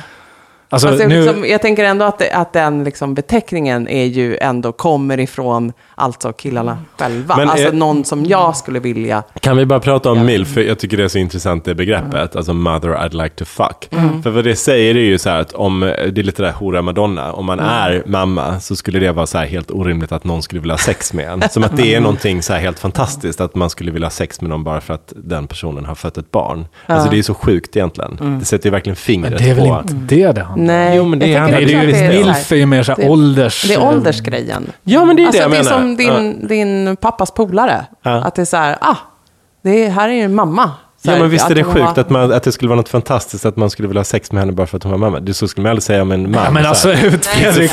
[0.68, 4.36] Alltså, jag, nu, liksom, jag tänker ändå att, det, att den liksom beteckningen är ju
[4.36, 7.36] ändå kommer ifrån alltså killarna själva.
[7.36, 9.22] Men alltså är- någon som jag skulle vilja...
[9.40, 10.54] Kan vi bara prata om MILF?
[10.54, 12.36] För jag tycker det är så intressant det begreppet.
[12.36, 13.88] Alltså mother I'd like to fuck.
[14.22, 16.82] För vad det säger är ju så här att om, det är lite där hora
[16.82, 20.42] madonna, om man är mamma så skulle det vara så här helt orimligt att någon
[20.42, 21.42] skulle vilja ha sex med en.
[21.50, 24.40] Som att det är någonting så här helt fantastiskt att man skulle vilja ha sex
[24.40, 26.66] med någon bara för att den personen har fött ett barn.
[26.86, 28.38] Alltså det är så sjukt egentligen.
[28.38, 29.80] Det sätter ju verkligen fingret det är väl på...
[29.80, 30.55] inte det det handlar?
[30.56, 32.26] Nej, Jo, men det jag handlar- tänker Nej, det är ju, att det är så
[32.26, 33.62] milf är ju mer såhär det- ålders...
[33.68, 34.72] Det är åldersgrejen.
[34.82, 35.78] Ja, men det är alltså, det jag det är menar.
[35.78, 37.86] som din, din pappas polare.
[38.02, 38.10] Ja.
[38.24, 38.96] Att det är så här, ah,
[39.62, 40.70] det är, här är en mamma.
[41.06, 42.76] Så Ja men visst är det hon sjukt var- att, man, att det skulle vara
[42.76, 44.98] något fantastiskt att man skulle vilja ha sex med henne bara för att hon var
[44.98, 45.20] mamma.
[45.20, 46.44] Det så skulle man aldrig säga om en man.
[46.44, 46.92] Ja, men så alltså.
[46.94, 47.70] Fredrik,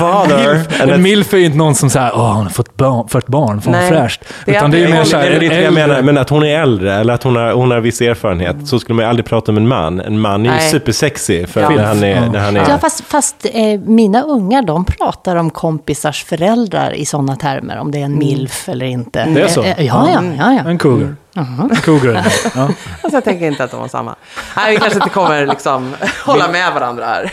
[0.81, 3.61] en milf är ju inte någon som säger åh, hon har fått barn, fått barn,
[3.61, 4.21] fräscht.
[4.45, 6.01] det är Utan det är ju att- mer såhär, det är inte det jag menar,
[6.01, 8.55] men att hon är äldre eller att hon har, hon har viss erfarenhet.
[8.67, 9.99] Så skulle man ju aldrig prata om en man.
[9.99, 10.69] En man är ju Nej.
[10.69, 11.69] supersexy för Ja.
[11.69, 12.29] när han är...
[12.29, 17.05] När han är Ja, fast, fast eh, mina ungar, de pratar om kompisars föräldrar i
[17.05, 19.25] sådana termer, om det är en milf eller inte.
[19.25, 19.63] Det är så?
[19.63, 20.53] Eh, eh, Ja, ja, ja.
[20.63, 20.69] ja.
[20.69, 21.15] En cougar.
[21.35, 22.13] En cougar
[22.55, 22.61] ja.
[23.01, 24.15] Alltså, jag tänker inte att de var samma.
[24.57, 25.93] Nej, vi kanske inte kommer liksom
[26.25, 27.31] hålla med varandra här.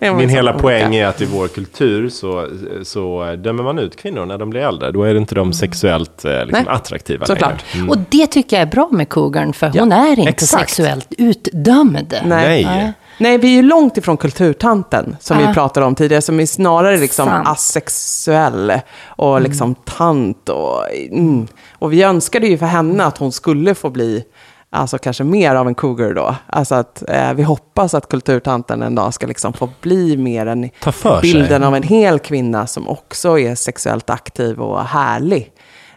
[0.14, 0.62] Min hela olika.
[0.62, 2.48] poäng är att i vår kultur så,
[2.82, 4.90] så dömer man ut kvinnor när de blir äldre.
[4.92, 7.50] Då är det inte de sexuellt eh, liksom, Nej, attraktiva såklart.
[7.50, 7.62] längre.
[7.74, 7.90] Mm.
[7.90, 10.70] Och det tycker jag är bra med cougarn, för hon är inte exakt.
[10.70, 12.14] sexuellt utdömd.
[12.24, 12.64] Nej.
[12.64, 12.92] Nej.
[13.18, 15.48] Nej, vi är ju långt ifrån kulturtanten som Ja.
[15.48, 17.48] vi pratade om tidigare, som är snarare liksom Sant.
[17.48, 18.72] asexuell
[19.06, 20.48] och liksom tant.
[20.48, 21.46] Och, mm.
[21.78, 24.24] Och vi önskade ju för henne att hon skulle få bli
[24.70, 26.34] Alltså kanske mer av en cougar då.
[26.46, 30.70] Alltså att eh, vi hoppas att kulturtanten en dag ska liksom få bli mer en
[30.82, 31.32] Ta för sig.
[31.32, 35.52] bilden av en hel kvinna som också är sexuellt aktiv och härlig.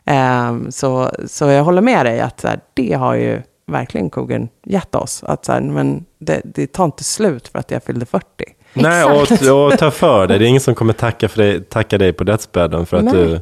[0.06, 4.96] Ehm, så, så jag håller med dig att här, det har ju verkligen cougarn gett
[4.96, 5.24] oss.
[5.24, 8.26] Att så här, men det, det tar inte slut för att jag fyllde 40.
[8.74, 9.22] Nej, och,
[9.66, 10.40] och ta för dig.
[10.40, 13.14] Det är ingen som kommer tacka, för dig, tacka dig på dödsbädden för att Nej.
[13.14, 13.42] du...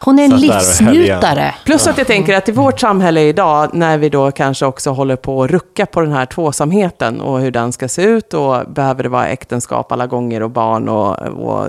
[0.00, 1.54] Hon är en livsnjutare.
[1.64, 5.16] Plus att jag tänker att i vårt samhälle idag, när vi då kanske också håller
[5.16, 9.02] på att rucka på den här tvåsamheten och hur den ska se ut och behöver
[9.02, 11.68] det vara äktenskap alla gånger och barn och, och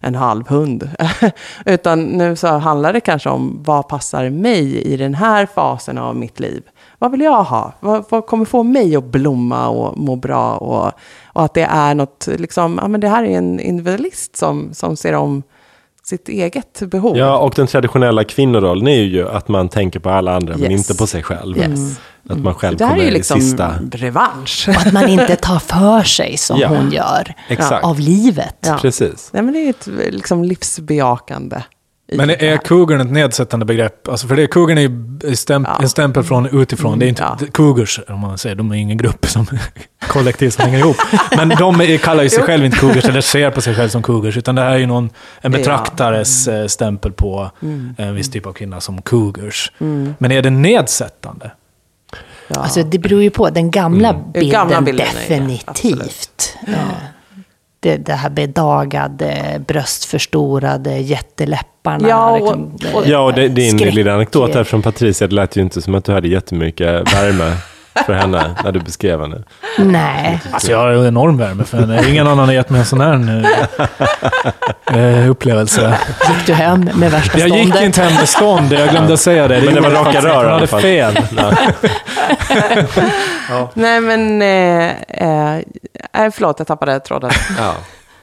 [0.00, 0.90] en halv hund.
[1.64, 6.16] Utan nu så handlar det kanske om vad passar mig i den här fasen av
[6.16, 6.62] mitt liv.
[6.98, 7.72] Vad vill jag ha?
[7.80, 10.56] Vad, vad kommer få mig att blomma och må bra?
[10.56, 10.92] Och,
[11.26, 14.96] och att det är något, liksom, ja men det här är en individualist som, som
[14.96, 15.42] ser om
[16.10, 17.16] sitt eget behov.
[17.18, 20.88] Ja, och den traditionella kvinnorollen är ju att man tänker på alla andra men Yes.
[20.88, 21.58] inte på sig själv.
[21.58, 22.00] Yes.
[22.28, 23.74] Att man själv Det här är kommer ju i liksom sista...
[23.92, 24.66] revansch.
[24.68, 26.68] Och att man inte tar för sig som Ja.
[26.68, 27.84] hon gör Exakt.
[27.84, 28.56] av livet.
[28.60, 28.78] Ja.
[28.80, 29.30] Precis.
[29.32, 31.62] Nej, men det är ett liksom livsbejakande.
[32.16, 34.08] Men är cougarn ett nedsättande begrepp?
[34.08, 34.82] Alltså för det, cougarn är
[35.28, 35.82] ju stämp, Ja.
[35.82, 36.98] en stämpel från utifrån.
[36.98, 37.38] Det är inte Ja.
[37.52, 38.54] cougars, om man säger.
[38.56, 39.46] De är ingen grupp som
[40.08, 40.96] kollektiv som hänger ihop.
[41.36, 42.46] Men de kallar ju sig Jo.
[42.46, 44.36] själv inte cougars, eller ser på sig själv som cougars.
[44.36, 45.46] Utan det här är ju någon, en Ja.
[45.46, 45.58] Mm.
[45.60, 47.50] betraktares eh, stämpel på
[47.96, 49.72] en viss typ av kvinna som cougars.
[50.18, 51.50] Men är det nedsättande?
[52.48, 52.60] Ja.
[52.60, 53.50] Alltså det beror ju på.
[53.50, 54.22] Den gamla Mm.
[54.22, 56.56] Den bilden, gamla bilden är det, definitivt.
[57.82, 62.08] Det, det här bedagade, bröstförstorade, jätteläpparna.
[62.08, 63.94] Ja, och- liksom, och- Ja, och det, din skräck.
[63.94, 67.52] lilla anekdot här från Patricia, det lät ju inte som att du hade jättemycket värme
[68.06, 69.36] för henne när du beskrev henne.
[69.78, 70.40] Nej.
[70.52, 72.08] Alltså jag har en enorm värme för henne.
[72.10, 73.44] Ingen annan har gett mig en sån här
[74.94, 75.98] eh, upplevelse.
[76.28, 77.66] Gick du hem med värsta Jag ståndet?
[77.74, 79.60] gick inte hem med stånd, jag glömde säga det.
[79.64, 80.80] Men det var jag raka rör i alla Hon hade fall.
[80.80, 81.18] fel.
[83.74, 84.42] Nej, men...
[84.42, 84.90] Eh,
[86.24, 87.30] eh, förlåt, jag tappade tråden.
[87.58, 87.74] Ja.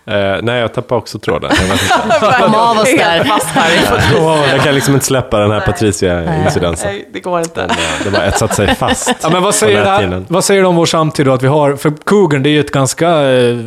[0.08, 1.52] Eh, nej, jag tappade också tråden.
[1.62, 2.38] Jag, vet inte.
[2.44, 3.24] Kom av oss där.
[3.24, 4.52] Fast här.
[4.52, 6.92] jag kan liksom inte släppa den här Patricia-incidensen.
[6.92, 7.62] Nej, det går inte.
[7.62, 9.16] Den, eh, Den har etsat sig fast.
[9.22, 11.34] Ja, men vad säger, det här, vad säger du om vår samtid då?
[11.34, 13.58] Att vi har, för cougarn, det är ju ett ganska eh,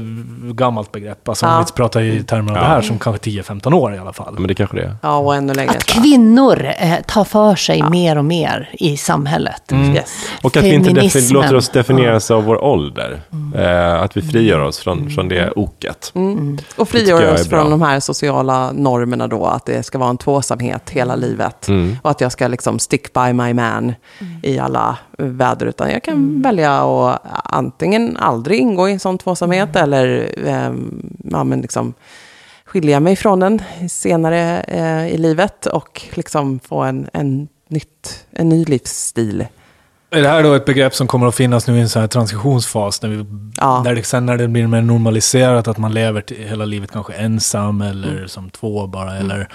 [0.53, 1.29] gammalt begrepp.
[1.29, 1.64] Alltså om Ja.
[1.66, 4.35] vi pratar i termer av det här som kanske 10-15 år i alla fall.
[4.38, 4.96] Men det kanske det är.
[5.03, 5.70] Ja, och ännu längre.
[5.70, 9.62] Att kvinnor eh, tar för sig mer och mer i samhället.
[9.94, 10.16] Yes.
[10.42, 13.20] Och att vi inte låter oss definieras av vår ålder.
[13.57, 16.12] Eh, att vi frigör oss från, från det oket.
[16.14, 16.29] Mm.
[16.36, 20.10] Och jag frigöra är oss från de här sociala normerna då, att det ska vara
[20.10, 21.68] en tvåsamhet hela livet.
[21.68, 21.96] Mm.
[22.02, 23.94] Och att jag ska liksom stick by my man
[24.42, 25.66] i alla väder.
[25.66, 31.44] Utan jag kan välja att antingen aldrig ingå i en sån tvåsamhet eller ehm, ja,
[31.44, 31.94] men liksom
[32.64, 38.48] skilja mig från den senare eh, i livet och liksom få en, en, nytt, en
[38.48, 39.46] ny livsstil.
[40.11, 42.07] Är det här då ett begrepp som kommer att finnas nu i en sån här
[42.09, 43.03] transitionsfas?
[43.03, 43.25] När vi,
[43.57, 43.81] Ja.
[43.85, 47.12] där det, sen när det blir mer normaliserat att man lever till, hela livet kanske
[47.12, 49.16] ensam eller som två bara.
[49.16, 49.49] Eller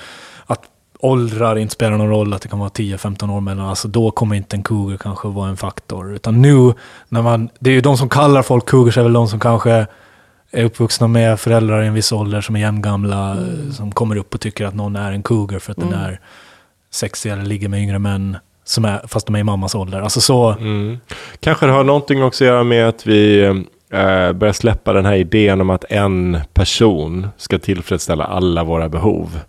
[0.46, 0.62] att
[1.00, 3.65] åldrar inte spelar någon roll, att det kan vara 10-15 år mellan.
[3.70, 6.13] Alltså då kommer inte en cougar kanske vara en faktor.
[6.15, 6.74] Utan nu,
[7.10, 9.86] när man, det är ju de som kallar folk cougars är väl de som kanske
[10.52, 13.32] är uppvuxna med föräldrar i en viss ålder som är jämngamla.
[13.32, 16.20] eh, Som kommer upp och tycker att någon är en cougar för att den är
[16.91, 18.38] sexig eller ligger med yngre män.
[18.65, 20.01] Som är, fast de är i mammas ålder.
[20.01, 20.97] Alltså så, Mm.
[21.39, 23.41] Kanske det har någonting också att göra med att vi
[23.89, 29.39] eh, börjar släppa den här idén om att en person ska tillfredsställa alla våra behov.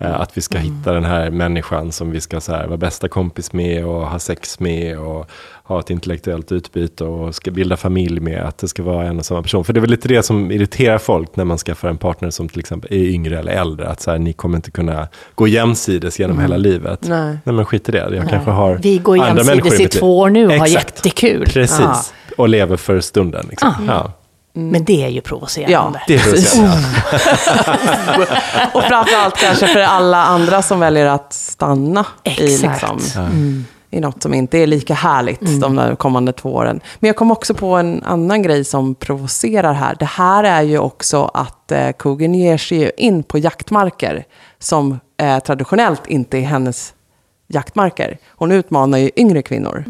[0.00, 3.08] Eh, att vi ska hitta den här människan som vi ska så här, vara bästa
[3.08, 5.30] kompis med och ha sex med och
[5.64, 8.42] ha ett intellektuellt utbyte och ska bilda familj med.
[8.42, 9.64] Att det ska vara en och samma person.
[9.64, 12.48] För det är väl lite det som irriterar folk när man skaffar en partner som
[12.48, 13.88] till exempel är yngre eller äldre.
[13.88, 16.98] Att så här, ni kommer inte kunna gå jämsides genom hela livet.
[17.08, 17.38] Nej.
[17.44, 18.14] Nej men skit i det.
[18.16, 21.44] Jag kanske har Vi går jämsides i två år nu och har jättekul.
[21.46, 22.02] Precis, Ja.
[22.36, 23.46] och lever för stunden.
[23.50, 23.72] Liksom.
[23.86, 24.12] Ja.
[24.58, 26.02] Men det är ju provocerande.
[26.06, 26.52] Det är Precis.
[27.10, 27.48] precis.
[28.72, 32.82] Och framförallt kanske för alla andra som väljer att stanna i, Exakt.
[32.94, 36.80] liksom, i något som inte är lika härligt de där kommande två åren.
[36.98, 39.96] Men jag kom också på en annan grej som provocerar här.
[39.98, 44.24] Det här är ju också att eh, Coogan ger sig in på jaktmarker
[44.58, 46.94] som eh, traditionellt inte är hennes
[47.46, 48.18] jaktmarker.
[48.30, 49.84] Hon utmanar ju yngre kvinnor.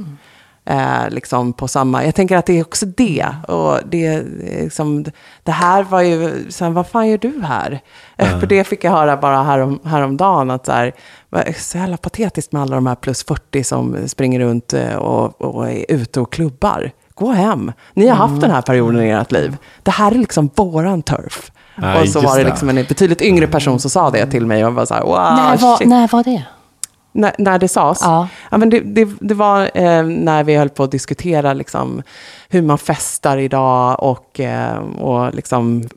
[0.71, 3.27] Eh, liksom på samma, jag tänker att det är också det.
[3.49, 4.23] Och det,
[4.63, 5.05] liksom,
[5.43, 7.81] det här var ju, sen, vad fan gör du här?
[8.17, 10.51] Eh, För det fick jag höra bara härom, häromdagen.
[10.51, 10.93] Att så, här,
[11.29, 14.95] vad är så jävla patetiskt med alla de här plus 40 som springer runt eh,
[14.95, 16.91] och, och är ute och klubbar.
[17.15, 17.73] Gå hem.
[17.95, 19.57] Ni har haft den här perioden i ert liv.
[19.83, 21.53] Det här är liksom våran turf.
[21.75, 24.67] Ja, och så var det liksom en betydligt yngre person som sa det till mig.
[24.67, 25.89] Och var så här, wow, när, var, shit.
[25.89, 26.45] när var det?
[27.12, 27.99] När, när det sades?
[28.03, 28.29] Ja.
[28.51, 32.03] men det, det, det var eh, när vi höll på att diskutera liksom,
[32.49, 35.88] hur man festar idag och, eh, och liksom,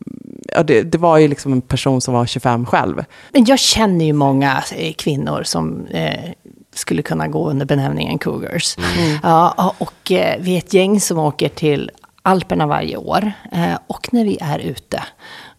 [0.55, 3.03] ja, det, det var ju liksom en person som var 25 själv.
[3.31, 6.31] Men jag känner ju många eh, kvinnor som eh,
[6.75, 8.77] skulle kunna gå under benämningen cougars.
[9.23, 11.91] Ja, och eh, vi är ett gäng som åker till
[12.23, 13.31] Alperna varje år.
[13.51, 15.03] Eh, och när vi är ute,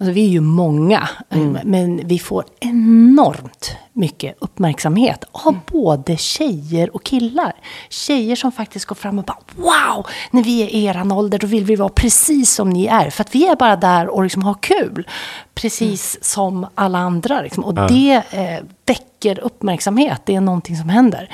[0.03, 6.97] alltså vi är ju många, eh, men vi får enormt mycket uppmärksamhet av både tjejer
[6.97, 7.53] och killar.
[7.89, 11.47] Tjejer som faktiskt går fram och bara wow, när vi är i eran ålder då
[11.47, 13.11] vill vi vara precis som ni är.
[13.11, 15.09] För att vi är bara där och liksom har kul.
[15.55, 17.41] Precis som alla andra.
[17.41, 17.65] Liksom.
[17.65, 20.23] Och det eh, väcker uppmärksamhet.
[20.25, 21.29] Det är någonting som händer.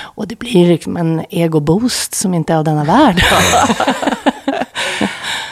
[0.00, 3.22] Och det blir liksom en egoboost som inte är av denna värld.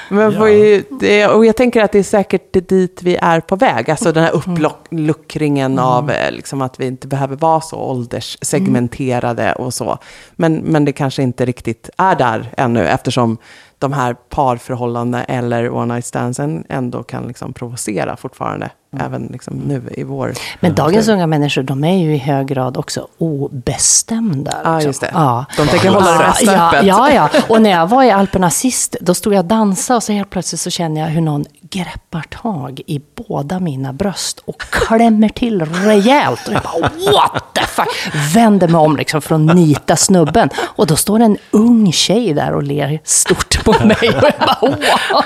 [0.09, 3.57] Men får ju, det, och jag tänker att det är säkert dit vi är på
[3.57, 3.91] väg.
[3.91, 9.75] Alltså den här uppluckringen av eh, liksom, att vi inte behöver vara så ålderssegmenterade och
[9.75, 9.99] så.
[10.37, 13.39] Men, men det kanske inte riktigt är där ännu eftersom
[13.79, 18.71] de här parförhållanden eller one night standsen ändå kan liksom provocera fortfarande.
[19.01, 20.33] Även liksom nu i vår...
[20.61, 24.55] Men dagens unga människor, de är ju i hög grad också obestämda.
[24.65, 24.89] Ja, liksom.
[24.89, 25.11] just det.
[25.13, 25.45] Ja.
[25.57, 26.87] De tänker hålla det mesta ja, öppet.
[26.87, 27.29] ja, ja.
[27.49, 30.31] Och när jag var i Alperna sist, då stod jag och dansade och så helt
[30.31, 35.65] plötsligt så känner jag hur någon greppar tag i båda mina bröst och klämmer till
[35.65, 36.49] rejält.
[36.49, 38.13] Och jag bara what the fuck!
[38.35, 40.51] Vänder mig om liksom för att nita snubben.
[40.59, 43.97] Och då står en ung tjej där och ler stort på mig.
[44.01, 45.23] Och jag bara wow!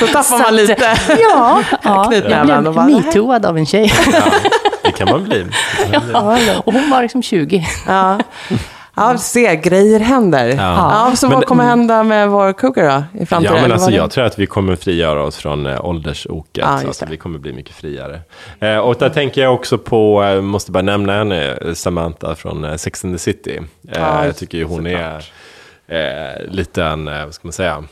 [0.00, 3.92] Då tappar man lite Ja, ja knytnäven jag blev metooad av en tjej.
[4.12, 4.22] Ja,
[4.84, 5.46] det kan man bli.
[6.64, 7.66] Och hon var liksom 20.
[7.86, 8.18] Ja.
[8.94, 10.46] Ja, se, grejer händer.
[10.48, 11.06] Ja.
[11.10, 11.16] Ja.
[11.16, 13.56] så Men vad kommer hända med vår cougar då i framtiden?
[13.56, 16.64] Ja, men alltså, jag tror att vi kommer frigöra oss från äh, åldersoket.
[16.64, 18.20] Ja, alltså, vi kommer bli mycket friare.
[18.60, 22.64] Eh, och där tänker jag också på, eh, måste bara nämna henne, eh, Samantha från
[22.64, 23.56] eh, Sex and the City.
[23.88, 25.24] Eh, Ja, jag tycker ju hon är
[25.86, 27.84] eh, lite en, eh, vad ska man säga,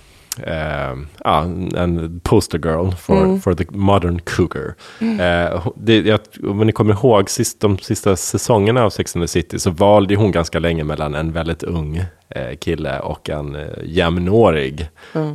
[0.43, 1.43] eh, ja,
[1.77, 3.41] en poster girl for, Mm.
[3.41, 4.75] for the modern cougar.
[5.01, 9.23] Eh, hon- det, jag, om ni kommer ihåg sist, de sista säsongerna av Sex and
[9.25, 11.97] the City så valde hon ganska länge mellan en väldigt ung
[12.29, 14.89] eh, kille och en eh, jämnårig.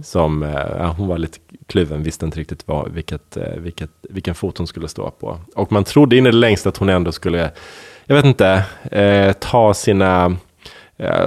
[0.04, 1.38] Som, eh, hon var lite
[1.68, 5.38] kluven, visste inte riktigt vad, vilket, eh, vilket, vilken fot hon skulle stå på.
[5.56, 7.52] Och man trodde in i det längsta att hon ändå skulle,
[8.06, 10.32] jag vet inte, eh, ta sina eh,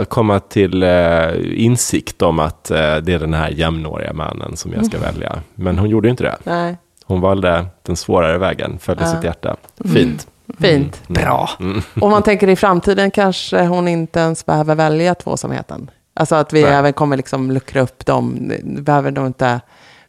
[0.08, 1.28] komma till eh,
[1.64, 5.42] insikt om att eh, det är den här jämnåriga mannen som jag ska välja.
[5.54, 6.36] Men hon gjorde inte det.
[6.44, 6.76] Nej.
[7.04, 9.14] Hon valde den svårare vägen, följde Ja.
[9.14, 9.56] sitt hjärta.
[9.94, 10.26] Fint.
[10.58, 11.08] Fint.
[11.08, 11.50] Bra.
[12.00, 15.90] Om man tänker i framtiden kanske hon inte ens behöver välja tvåsamheten.
[16.14, 16.72] Alltså att vi Nej.
[16.72, 18.52] även kommer liksom luckra upp dem.
[18.64, 19.60] Behöver de inte...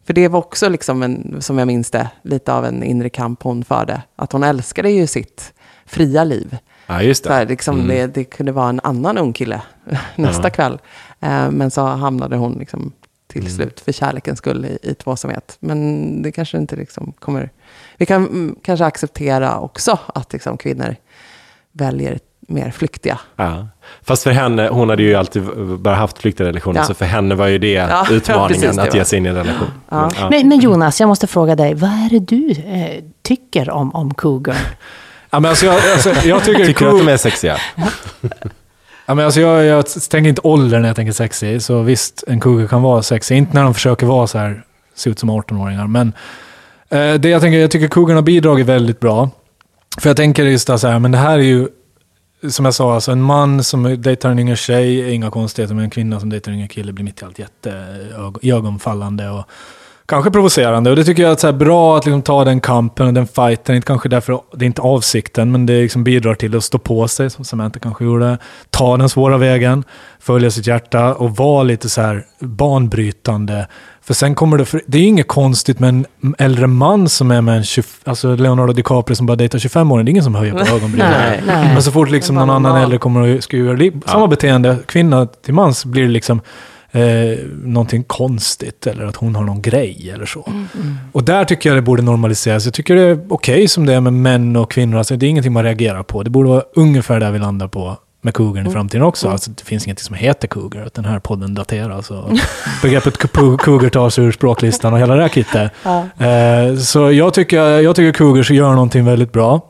[0.05, 3.43] För det var också, liksom en, som jag minns det, lite av en inre kamp
[3.43, 4.01] hon förde.
[4.15, 5.53] Att hon älskade ju sitt
[5.85, 6.57] fria liv.
[6.89, 7.49] Ja, just Så här, det.
[7.51, 7.87] liksom, Mm.
[7.87, 9.61] det, det kunde vara en annan ung kille
[10.15, 10.49] nästa Ja.
[10.49, 10.77] kväll.
[11.19, 12.91] Eh, men så hamnade hon liksom
[13.27, 13.53] till Mm.
[13.53, 15.57] slut för kärlekens skull i, i tvåsamhet.
[15.59, 17.49] Men det kanske inte liksom kommer...
[17.97, 20.95] Vi kan mm, kanske acceptera också att liksom kvinnor
[21.71, 23.19] väljer mer flyktiga.
[23.35, 23.67] Ja.
[24.01, 25.43] Fast för henne, hon hade ju alltid
[25.79, 26.85] bara haft flyktiga relationer, Ja.
[26.85, 29.29] så för henne var ju det Ja, utmaningen precis, det att ge sig in i
[29.29, 29.67] en relation.
[29.89, 30.09] Ja.
[30.19, 30.29] Ja.
[30.29, 34.13] Men, men Jonas, jag måste fråga dig, vad är det du eh, tycker om, om
[34.13, 34.57] Cougar?
[35.29, 37.57] Ja, men alltså, jag, alltså, jag tycker, Tycker du att de är sexiga?
[39.05, 42.39] Ja, men alltså jag, jag tänker inte ålder när jag tänker sexy, så visst, en
[42.39, 43.35] cougar kan vara sexy.
[43.35, 44.63] Inte när de försöker vara så här,
[44.95, 45.87] se ut som 18-åringar.
[45.87, 46.13] Men
[46.89, 49.29] eh, det jag, tänker, jag tycker cougarna har bidragit väldigt bra.
[49.97, 51.67] För jag tänker just så här, men det här är ju,
[52.49, 55.83] som jag sa, alltså en man som dejtar en yngre tjej är inga konstigheter, men
[55.83, 57.71] en kvinna som dejtar en yngre kille blir mitt i allt jätte
[58.17, 59.43] ög- iögonfallande och
[60.09, 60.89] kanske provocerande.
[60.89, 63.27] Och det tycker jag är så här bra att liksom ta den kampen och den
[63.27, 63.75] fighten.
[63.75, 67.07] Inte kanske därför, det är inte avsikten, men det liksom bidrar till att stå på
[67.07, 68.37] sig, som Samantha kanske gjorde.
[68.69, 69.83] Ta den svåra vägen,
[70.19, 73.67] följa sitt hjärta och vara lite så här banbrytande.
[74.01, 76.05] För sen kommer det, för det är ju inget konstigt med en
[76.37, 80.03] äldre man som är med en 20, alltså Leonardo DiCaprio som bara dejtar 25 år,
[80.03, 81.45] det är ingen som höjer på ögonbrynen.
[81.45, 85.25] Men så fort liksom någon annan äldre kommer och ska göra det, samma beteende, kvinna
[85.25, 86.41] till mans, blir det liksom
[86.91, 90.51] eh, någonting konstigt eller att hon har någon grej eller så.
[91.11, 92.65] Och där tycker jag det borde normaliseras.
[92.65, 94.97] Jag tycker det är okej som det är med män och kvinnor.
[94.97, 96.23] Alltså, det är ingenting man reagerar på.
[96.23, 99.29] Det borde vara ungefär där vi landar på med cougarn i framtiden också.
[99.29, 100.85] Alltså, det finns ingenting som heter cougar.
[100.85, 102.11] att Den här podden dateras.
[102.11, 102.31] Och
[102.81, 105.71] begreppet cougar tas ur språklistan och hela det här kittet.
[106.17, 109.69] Eh, så jag tycker, jag tycker cougars gör någonting väldigt bra.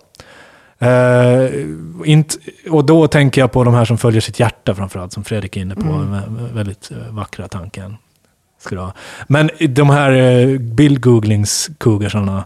[0.79, 1.65] Eh,
[2.05, 2.35] inte,
[2.69, 5.61] och då tänker jag på de här som följer sitt hjärta framförallt, som Fredrik är
[5.61, 5.81] inne på.
[5.81, 7.97] Med, med väldigt eh, vackra tanken.
[8.61, 8.91] Ska.
[9.27, 12.43] Men de här eh, bildgooglings-cougarsarna,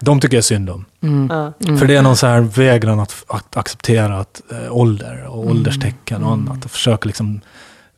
[0.00, 0.84] de tycker jag är synd om.
[1.30, 1.52] Ja.
[1.78, 6.32] För det är någon så här vägran att, att acceptera att, ålder och ålderstecken och
[6.32, 6.64] annat.
[6.64, 7.40] Och försöka liksom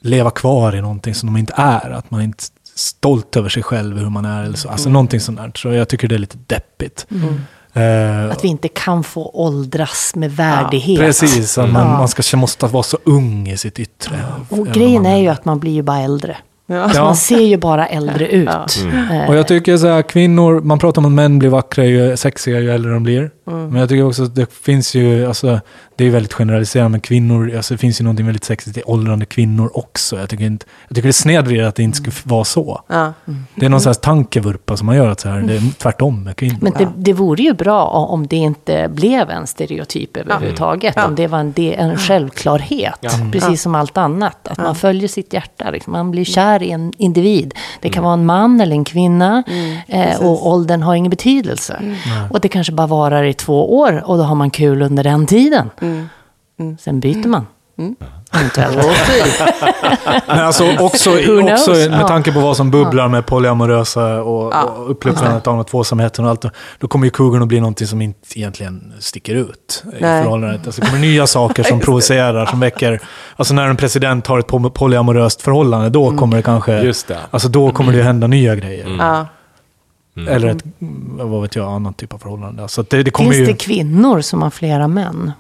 [0.01, 1.91] leva kvar i någonting som de inte är.
[1.91, 4.45] Att man inte är stolt över sig själv, hur man är.
[4.45, 4.69] Eller så.
[4.69, 5.53] Alltså någonting sånt där.
[5.55, 7.07] Så jag tycker det är lite deppigt.
[7.11, 7.19] Eh,
[8.33, 10.99] Att vi inte kan få åldras med värdighet.
[11.01, 11.99] Precis, att man, Ja.
[11.99, 14.17] man ska, måste vara så ung i sitt yttre.
[14.49, 16.37] Och grejen man är ju att man blir ju bara äldre.
[16.69, 16.81] Ja.
[16.83, 17.05] Alltså Ja.
[17.05, 18.49] Man ser ju bara äldre ut.
[18.49, 22.17] Eh, Och jag tycker så här, kvinnor, man pratar om att män blir vackra ju
[22.17, 23.31] sexiga ju äldre de blir.
[23.45, 25.61] Men jag tycker också att det finns ju, alltså,
[25.97, 29.27] det är väldigt generaliserande, men kvinnor, alltså, det finns ju någonting väldigt sexigt i åldrande
[29.27, 30.19] kvinnor också.
[30.19, 32.81] Jag tycker, inte, jag tycker det snedvrider att det inte skulle vara så.
[32.89, 33.13] Ja.
[33.55, 36.37] Det är någon slags tankevurpa som man gör att så här, det är tvärtom med
[36.37, 36.59] kvinnor.
[36.61, 40.95] Men det, det vore ju bra om det inte blev en stereotyp överhuvudtaget.
[40.97, 41.07] Ja.
[41.07, 42.95] Om det var en, en självklarhet.
[43.33, 44.49] Precis som allt annat.
[44.49, 45.71] Att man följer sitt hjärta.
[45.71, 45.93] Liksom.
[45.93, 47.55] Man blir kär i en individ.
[47.81, 49.43] Det kan vara en man eller en kvinna.
[49.89, 51.97] eh, och åldern har ingen betydelse.
[52.31, 54.03] Och det kanske bara varar i två år.
[54.07, 55.71] Och då har man kul under den tiden.
[56.81, 57.47] Sen byter man.
[58.33, 58.77] Eventuellt.
[60.27, 61.11] Men alltså också,
[61.53, 64.63] också med tanke på vad som bubblar med polyamorösa och, Ja.
[64.65, 66.45] och uppluckrandet av tvåsamheten och allt.
[66.79, 70.23] Då kommer ju cougarn att bli någonting som inte egentligen sticker ut i Nej.
[70.23, 70.67] förhållandet.
[70.67, 73.01] Alltså, det kommer nya saker som provocerar, som väcker...
[73.37, 76.19] Alltså när en president har ett poly- polyamoröst förhållande, då Mm.
[76.19, 76.83] kommer det kanske...
[76.83, 77.19] Just det.
[77.31, 78.97] Alltså då kommer det ju hända nya grejer.
[78.99, 79.27] Ja.
[80.29, 82.69] Eller ett, mm, vad vet jag, annan typ av förhållande.
[82.69, 83.53] Så att det, det kommer Finns ju...
[83.53, 85.33] det kvinnor som har flera män?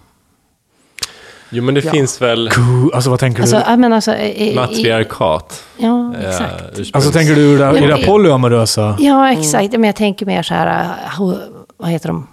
[1.50, 1.90] Jo, men det Ja.
[1.90, 2.50] finns väl
[2.94, 3.76] Alltså vad tänker Alltså, du?
[3.76, 5.64] menar, alltså, i, i, matriarkat.
[5.76, 6.52] Ja, eh, exakt.
[6.78, 8.96] ursprungs- Alltså tänker du i det, i det men- polyamorösa?
[8.98, 9.72] Ja, exakt.
[9.72, 10.86] Men jag tänker mer så här,
[11.18, 11.38] ho-
[11.76, 12.26] vad heter de?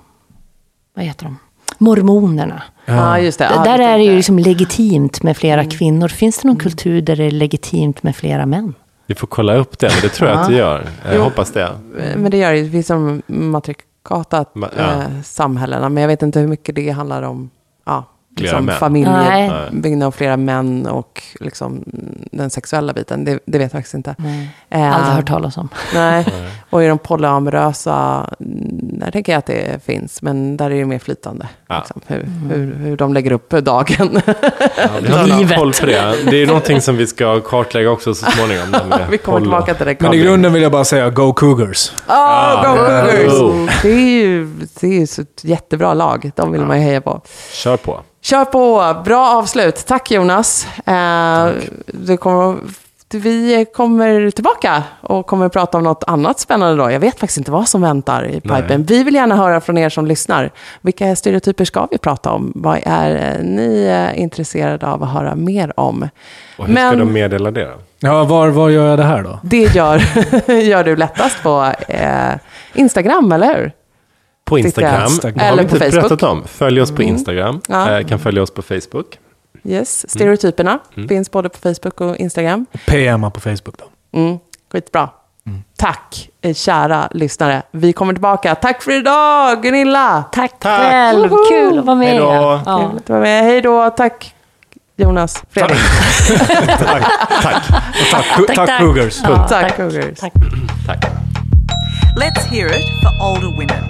[0.95, 1.37] Vad heter de?
[1.77, 2.63] Mormonerna.
[2.85, 3.49] ja, just det.
[3.55, 6.07] Ja, där det är det ju liksom legitimt med flera kvinnor.
[6.07, 8.73] Finns det någon kultur där det är legitimt med flera män?
[9.07, 10.87] Vi får kolla upp det, men det tror jag att det gör.
[11.05, 11.21] Jag Jo.
[11.21, 11.59] hoppas det.
[11.59, 11.71] jag.
[12.17, 12.63] Men det gör det ju.
[12.65, 14.83] Det finns som matrikatat Ma- ja.
[14.83, 15.89] eh, samhällena.
[15.89, 17.49] Men jag vet inte hur mycket det handlar om.
[17.85, 19.51] Ja, liksom Nej.
[19.71, 21.83] byggnaden av flera män och liksom
[22.31, 23.25] den sexuella biten.
[23.25, 24.15] Det, det vet jag faktiskt inte.
[24.69, 25.69] Eh, Aldrig hört talas om.
[25.93, 26.25] Nej,
[26.69, 30.85] och i de polyamorösa, mm, där tänker jag att det finns, men där är det
[30.85, 31.47] mer flytande.
[31.67, 31.77] Ja.
[31.77, 32.23] Liksom, hur,
[32.55, 34.21] hur, hur de lägger upp dagen.
[35.09, 35.57] Ja, Livet.
[35.57, 36.15] Koll på det.
[36.31, 38.65] Det är någonting som vi ska kartlägga också så småningom.
[39.09, 40.01] Vi kommer poly- tillbaka till det.
[40.01, 41.91] Men i grunden vill jag bara säga Go Cougars.
[42.07, 43.33] Oh, go Cougars!
[43.41, 43.69] Oh.
[43.81, 44.45] Det är ju
[44.79, 46.31] det är ett jättebra lag.
[46.35, 47.21] De vill man ju heja på.
[47.51, 48.01] Kör på.
[48.23, 48.95] Kör på!
[49.05, 49.85] Bra avslut.
[49.87, 50.67] Tack Jonas.
[50.85, 51.47] Eh,
[51.87, 52.57] Du kommer
[53.15, 56.91] vi kommer tillbaka och kommer prata om något annat spännande då.
[56.91, 58.63] Jag vet faktiskt inte vad som väntar i pipen.
[58.67, 58.77] Nej.
[58.87, 60.51] Vi vill gärna höra från er som lyssnar.
[60.81, 62.51] Vilka stereotyper ska vi prata om?
[62.55, 66.09] Vad är eh, ni eh, intresserade av att höra mer om?
[66.57, 67.73] Och hur ska Men- de meddela det då?
[67.99, 69.39] Ja, var, var gör jag det här då?
[69.43, 70.01] Det gör,
[70.61, 72.31] gör du lättast på eh,
[72.73, 73.71] Instagram, eller hur?
[74.53, 75.03] På Instagram.
[75.03, 75.37] Instagram.
[75.37, 76.01] Det har Eller vi på inte Facebook.
[76.09, 76.43] berättat om.
[76.47, 77.13] Följ oss på Mm.
[77.15, 77.61] Instagram.
[77.67, 77.99] Ja.
[77.99, 79.19] Eh, kan följa oss på Facebook.
[79.65, 81.09] Yes, stereotyperna Mm.
[81.09, 82.65] finns både på Facebook och Instagram.
[82.85, 84.19] PMa på Facebook då.
[84.19, 84.37] Mm,
[84.71, 85.09] skitbra.
[85.77, 87.61] Tack, eh, kära lyssnare.
[87.71, 88.55] Vi kommer tillbaka.
[88.55, 90.23] Tack för idag, Gunilla!
[90.31, 90.79] Tack, Tack.
[90.81, 91.29] själv.
[91.29, 91.37] Woho!
[91.49, 92.07] Kul att vara med.
[92.07, 92.61] Hej då.
[92.65, 92.79] Ja.
[92.89, 93.43] Kul att du var med.
[93.43, 93.89] Hej då.
[93.89, 94.35] Tack,
[94.95, 95.43] Jonas.
[95.51, 95.77] Fredrik.
[96.67, 97.03] Tack.
[97.41, 97.63] Tack,
[98.11, 98.79] Tack, tack, tack.
[98.79, 99.21] Cougars.
[99.23, 100.19] Ja, Tack, Cougars.
[100.19, 100.33] Tack.
[100.87, 101.05] Tack.
[102.17, 103.83] Let's hear it for older women.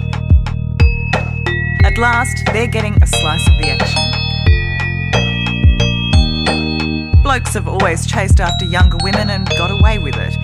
[1.84, 4.00] At last, they're getting a slice of the action.
[7.22, 10.34] Blokes have always chased after younger women and got away with it.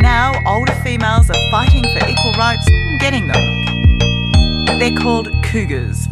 [0.00, 4.78] Now, older females are fighting for equal rights and getting them.
[4.80, 6.08] They're called cougars.